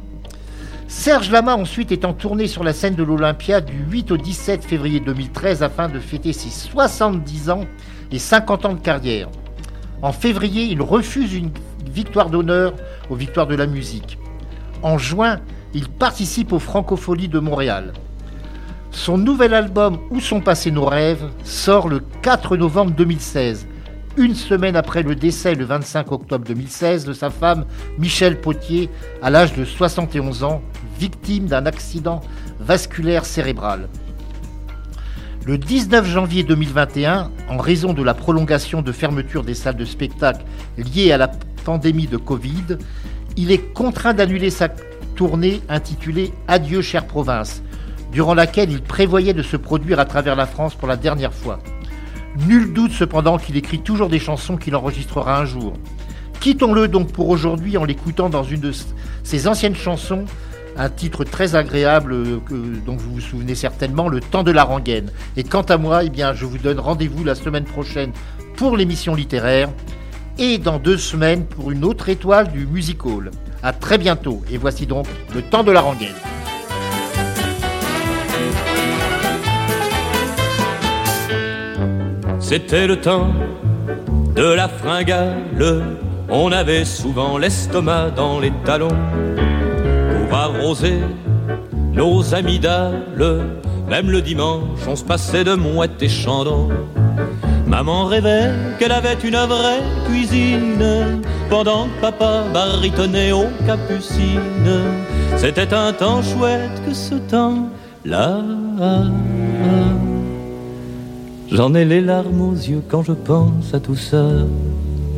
Serge 0.87 1.31
Lama 1.31 1.57
ensuite 1.57 1.93
est 1.93 2.05
en 2.05 2.13
tournée 2.13 2.47
sur 2.47 2.63
la 2.63 2.73
scène 2.73 2.95
de 2.95 3.03
l'Olympia 3.03 3.61
du 3.61 3.85
8 3.91 4.13
au 4.13 4.17
17 4.17 4.65
février 4.65 5.01
2013 5.01 5.63
afin 5.63 5.89
de 5.89 5.99
fêter 5.99 6.33
ses 6.33 6.51
70 6.51 7.51
ans 7.51 7.65
et 8.13 8.19
50 8.19 8.65
ans 8.67 8.75
de 8.75 8.81
carrière. 8.81 9.29
En 10.03 10.13
février, 10.13 10.65
il 10.65 10.83
refuse 10.83 11.35
une 11.35 11.51
victoire 11.91 12.31
d'honneur 12.31 12.75
aux 13.09 13.15
Victoires 13.15 13.47
de 13.47 13.55
la 13.55 13.67
musique. 13.67 14.19
En 14.83 14.99
juin, 14.99 15.41
il 15.73 15.89
participe 15.89 16.53
aux 16.53 16.59
Francopholies 16.59 17.29
de 17.29 17.39
Montréal. 17.39 17.93
Son 18.91 19.19
nouvel 19.19 19.55
album 19.55 19.99
Où 20.11 20.21
sont 20.21 20.41
passés 20.41 20.71
nos 20.71 20.85
rêves 20.85 21.25
sort 21.43 21.89
le 21.89 22.01
4 22.23 22.57
novembre 22.57 22.93
2016, 22.93 23.67
une 24.17 24.35
semaine 24.35 24.77
après 24.77 25.03
le 25.03 25.15
décès 25.15 25.55
le 25.55 25.65
25 25.65 26.13
octobre 26.13 26.45
2016 26.47 27.05
de 27.05 27.13
sa 27.13 27.31
femme 27.31 27.65
Michel 27.99 28.41
Potier 28.41 28.89
à 29.23 29.31
l'âge 29.31 29.55
de 29.55 29.65
71 29.65 30.45
ans, 30.45 30.63
victime 30.99 31.47
d'un 31.47 31.67
accident 31.67 32.21
vasculaire 32.61 33.25
cérébral. 33.25 33.89
Le 35.47 35.59
19 35.59 36.07
janvier 36.07 36.43
2021, 36.43 37.31
en 37.49 37.59
raison 37.59 37.93
de 37.93 38.03
la 38.03 38.15
prolongation 38.15 38.83
de 38.83 38.93
fermeture 38.93 39.43
des 39.43 39.55
salles 39.55 39.77
de 39.77 39.85
spectacle 39.85 40.45
liées 40.79 41.13
à 41.13 41.19
la 41.19 41.31
pandémie 41.65 42.07
de 42.07 42.17
Covid, 42.17 42.79
il 43.37 43.51
est 43.51 43.73
contraint 43.75 44.15
d'annuler 44.15 44.51
sa 44.51 44.69
tournée 45.17 45.61
intitulée 45.69 46.33
Adieu 46.49 46.83
chère 46.83 47.07
province, 47.07 47.63
durant 48.13 48.35
laquelle 48.35 48.71
il 48.71 48.81
prévoyait 48.81 49.35
de 49.35 49.43
se 49.43 49.57
produire 49.57 49.99
à 49.99 50.05
travers 50.05 50.37
la 50.37 50.47
France 50.47 50.75
pour 50.75 50.89
la 50.89 50.97
dernière 50.97 51.35
fois. 51.35 51.59
Nul 52.37 52.73
doute 52.73 52.93
cependant 52.93 53.39
qu'il 53.39 53.57
écrit 53.57 53.79
toujours 53.79 54.09
des 54.09 54.19
chansons 54.19 54.57
qu'il 54.57 54.75
enregistrera 54.75 55.39
un 55.39 55.45
jour. 55.45 55.75
Quittons-le 56.41 56.89
donc 56.89 57.13
pour 57.13 57.29
aujourd'hui 57.29 57.77
en 57.77 57.85
l'écoutant 57.85 58.29
dans 58.29 58.43
une 58.43 58.61
de 58.61 58.73
ses 59.23 59.47
anciennes 59.47 59.77
chansons, 59.77 60.25
un 60.77 60.89
titre 60.89 61.23
très 61.25 61.55
agréable 61.55 62.13
euh, 62.13 62.41
dont 62.85 62.97
vous 62.97 63.15
vous 63.15 63.21
souvenez 63.21 63.55
certainement, 63.55 64.09
Le 64.09 64.21
temps 64.21 64.43
de 64.43 64.51
la 64.51 64.65
rengaine. 64.65 65.11
Et 65.37 65.45
quant 65.45 65.63
à 65.63 65.77
moi, 65.77 66.03
eh 66.05 66.11
bien, 66.11 66.35
je 66.35 66.45
vous 66.45 66.59
donne 66.59 66.81
rendez-vous 66.81 67.23
la 67.23 67.37
semaine 67.37 67.65
prochaine 67.65 68.13
pour 68.57 68.77
l'émission 68.77 69.15
littéraire 69.15 69.71
et 70.39 70.59
dans 70.59 70.79
deux 70.79 70.99
semaines 70.99 71.45
pour 71.45 71.71
une 71.71 71.85
autre 71.85 72.09
étoile 72.09 72.51
du 72.51 72.67
Music 72.67 73.07
Hall. 73.07 73.31
À 73.63 73.73
très 73.73 73.97
bientôt 73.97 74.43
et 74.51 74.59
voici 74.59 74.87
donc 74.87 75.07
Le 75.35 75.43
temps 75.43 75.63
de 75.63 75.71
la 75.71 75.81
rengaine. 75.81 76.15
C'était 82.45 82.87
le 82.87 83.01
temps 83.01 83.29
de 84.37 84.43
la 84.43 84.69
fringale. 84.69 85.87
On 86.29 86.53
avait 86.53 86.85
souvent 86.85 87.39
l'estomac 87.39 88.11
dans 88.11 88.39
les 88.39 88.53
talons 88.67 88.99
pour 90.11 90.39
arroser 90.39 90.99
nos 91.95 92.35
amygdales. 92.35 93.01
Même 93.89 94.11
le 94.11 94.21
dimanche, 94.21 94.79
on 94.87 94.95
se 94.95 95.05
passait 95.05 95.43
de 95.43 95.55
mouettes 95.55 96.03
et 96.03 96.09
chandons. 96.11 96.69
Maman 97.67 98.05
rêvait 98.05 98.51
qu'elle 98.79 98.93
avait 98.93 99.19
une 99.25 99.37
vraie 99.37 99.83
cuisine 100.05 101.23
pendant 101.49 101.87
que 101.87 102.01
papa 102.03 102.45
baritonnait 102.53 103.33
aux 103.33 103.49
capucines. 103.67 104.83
C'était 105.39 105.73
un 105.73 105.95
temps 105.95 106.23
chouette 106.23 106.83
que 106.87 106.93
ce 106.93 107.15
temps-là. 107.15 108.43
J'en 111.55 111.73
ai 111.73 111.85
les 111.85 112.01
larmes 112.01 112.41
aux 112.41 112.53
yeux 112.53 112.83
quand 112.89 113.05
je 113.05 113.13
pense 113.13 113.73
à 113.73 113.79
tout 113.79 113.95
ça. 113.95 114.25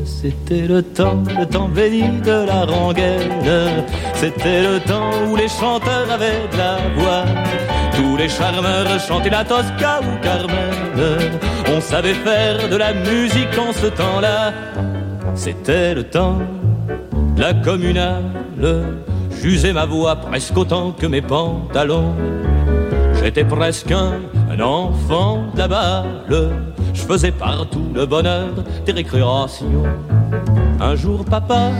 C'était 0.05 0.66
le 0.66 0.82
temps, 0.82 1.22
le 1.39 1.47
temps 1.47 1.66
béni 1.66 2.20
de 2.20 2.45
la 2.47 2.66
rengaine. 2.66 3.82
C'était 4.12 4.61
le 4.62 4.78
temps 4.80 5.11
où 5.30 5.37
les 5.37 5.49
chanteurs 5.49 6.11
avaient 6.11 6.47
de 6.53 6.59
la 6.59 6.76
voix. 6.99 7.24
Tous 7.97 8.18
les 8.18 8.28
charmeurs 8.28 9.01
chantaient 9.01 9.30
la 9.30 9.45
Tosca 9.45 10.01
ou 10.03 10.22
Carmen. 10.22 11.32
On 11.74 11.80
savait 11.80 12.12
faire 12.12 12.68
de 12.68 12.76
la 12.76 12.93
musique 12.93 13.59
en 13.59 13.72
ce 13.72 13.87
temps-là. 13.87 14.53
C'était 15.34 15.95
le 15.95 16.03
temps 16.03 16.39
de 17.34 17.41
la 17.41 17.55
communale. 17.55 18.24
J'usais 19.41 19.72
ma 19.72 19.87
voix 19.87 20.16
presque 20.16 20.57
autant 20.59 20.93
que 20.93 21.07
mes 21.07 21.22
pantalons. 21.22 22.12
J'étais 23.22 23.45
presque 23.45 23.91
un 23.91 24.20
enfant 24.61 25.44
de 25.54 25.59
la 25.59 25.68
balle, 25.68 26.52
je 26.94 27.02
faisais 27.02 27.32
partout 27.32 27.86
le 27.94 28.07
bonheur 28.07 28.48
des 28.84 28.92
récréations. 28.92 29.84
Un 30.80 30.94
jour, 30.94 31.24
papa 31.24 31.70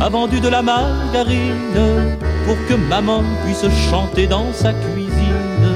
a 0.00 0.08
vendu 0.08 0.40
de 0.40 0.48
la 0.48 0.62
margarine 0.62 2.18
pour 2.46 2.56
que 2.68 2.74
maman 2.74 3.22
puisse 3.44 3.66
chanter 3.90 4.26
dans 4.26 4.52
sa 4.52 4.72
cuisine. 4.72 5.74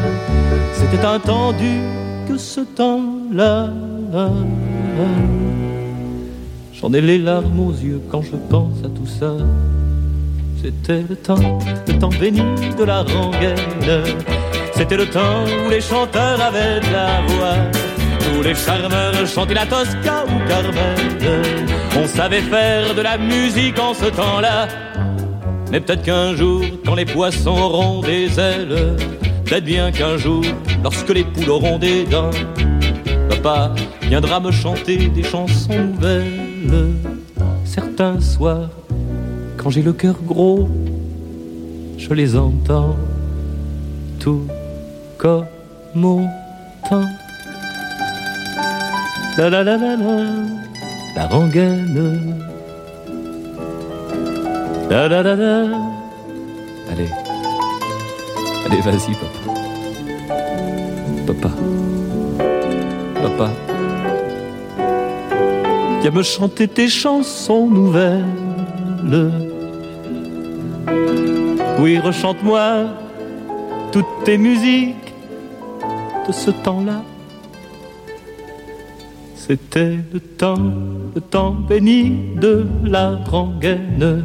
C'était 0.73 1.05
intendu 1.05 1.81
que 2.29 2.37
ce 2.37 2.61
temps-là. 2.61 3.71
J'en 6.73 6.93
ai 6.93 7.01
les 7.01 7.19
larmes 7.19 7.61
aux 7.61 7.73
yeux 7.73 8.01
quand 8.11 8.23
je 8.23 8.37
pense 8.49 8.79
à 8.85 8.89
tout 8.89 9.07
ça. 9.07 9.33
C'était 10.63 11.05
le 11.09 11.17
temps, 11.17 11.59
le 11.87 11.99
temps 11.99 12.11
béni 12.21 12.43
de 12.79 12.85
la 12.85 13.03
rengaine. 13.03 14.15
C'était 14.79 14.97
le 14.97 15.07
temps 15.07 15.45
où 15.67 15.71
les 15.71 15.81
chanteurs 15.81 16.41
avaient 16.41 16.79
de 16.79 16.93
la 16.93 17.21
voix. 17.27 17.57
Où 18.33 18.43
les 18.43 18.55
charmeurs 18.55 19.27
chantaient 19.27 19.55
la 19.55 19.67
Tosca 19.67 20.25
ou 20.25 20.49
Carmen. 20.49 21.67
On 22.01 22.07
savait 22.07 22.43
faire 22.43 22.95
de 22.95 23.03
la 23.03 23.19
musique 23.19 23.77
en 23.81 23.93
ce 23.93 24.05
temps-là. 24.05 24.69
Mais 25.73 25.81
peut-être 25.81 26.05
qu'un 26.05 26.37
jour, 26.37 26.63
quand 26.87 26.95
les 26.95 27.07
poissons 27.07 27.59
auront 27.59 28.03
des 28.03 28.39
ailes, 28.39 28.95
peut-être 29.45 29.65
bien 29.65 29.91
qu'un 29.91 30.17
jour, 30.17 30.45
lorsque 30.85 31.11
les 31.11 31.25
poules 31.25 31.51
auront 31.51 31.79
des 31.79 32.05
dents, 32.05 32.31
papa 33.29 33.75
viendra 34.03 34.39
me 34.39 34.53
chanter 34.53 35.09
des 35.09 35.25
chansons 35.25 35.75
nouvelles. 35.77 36.95
Certains 37.65 38.21
soirs, 38.21 38.71
quand 39.57 39.71
j'ai 39.71 39.83
le 39.83 39.93
cœur 39.93 40.15
gros, 40.25 40.69
je 41.99 42.15
les 42.15 42.37
entends 42.37 42.95
tout 44.21 44.47
comme 45.19 45.47
mon 45.95 46.27
temps. 46.89 47.03
La 49.37 49.51
la 49.51 49.63
la 49.63 49.77
la 49.77 49.97
la, 49.97 50.25
la 51.17 51.27
rengaine. 51.27 52.39
La 54.89 55.09
la 55.09 55.23
la 55.23 55.37
la. 55.37 55.55
Allez, 56.91 57.11
allez, 58.67 58.81
vas-y, 58.81 59.15
papa. 59.15 59.41
Papa. 61.27 61.51
Papa. 63.23 63.51
Viens 66.01 66.13
me 66.13 66.23
chanter 66.23 66.69
tes 66.69 66.89
chansons 66.89 67.67
nouvelles. 67.69 68.25
Oui, 71.81 71.99
rechante-moi 71.99 72.87
toutes 73.93 74.25
tes 74.25 74.39
musiques 74.39 75.08
de 76.29 76.33
ce 76.33 76.51
temps-là. 76.51 77.03
C'était 79.35 79.99
le 80.13 80.21
temps, 80.21 80.73
le 81.15 81.21
temps 81.21 81.53
béni 81.53 82.35
de 82.37 82.67
la 82.85 83.17
rengaine. 83.31 84.23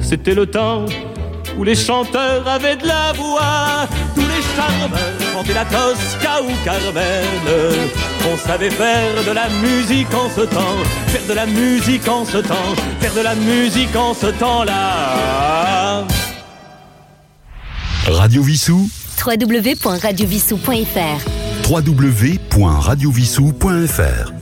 C'était 0.00 0.34
le 0.34 0.46
temps 0.46 0.86
où 1.58 1.64
les 1.64 1.74
chanteurs 1.74 2.48
avaient 2.48 2.76
de 2.76 2.86
la 2.86 3.12
voix, 3.12 3.86
tous 4.14 4.22
les 4.22 4.42
charmeurs 4.56 5.22
chantaient 5.32 5.54
la 5.54 5.64
Tosca 5.66 6.42
ou 6.42 6.50
Carmen. 6.64 7.90
On 8.32 8.36
savait 8.36 8.70
faire 8.70 9.22
de 9.26 9.32
la 9.32 9.48
musique 9.66 10.12
en 10.14 10.30
ce 10.30 10.42
temps, 10.42 10.78
faire 11.08 11.26
de 11.28 11.34
la 11.34 11.46
musique 11.46 12.08
en 12.08 12.24
ce 12.24 12.38
temps, 12.38 12.74
faire 13.00 13.14
de 13.14 13.20
la 13.20 13.34
musique 13.34 13.94
en 13.94 14.14
ce 14.14 14.28
temps-là. 14.28 16.04
Radio 18.06 18.42
Vissou 18.42 18.88
www.radiovissou.fr 19.16 21.42
www.radiovissou.fr 21.68 24.41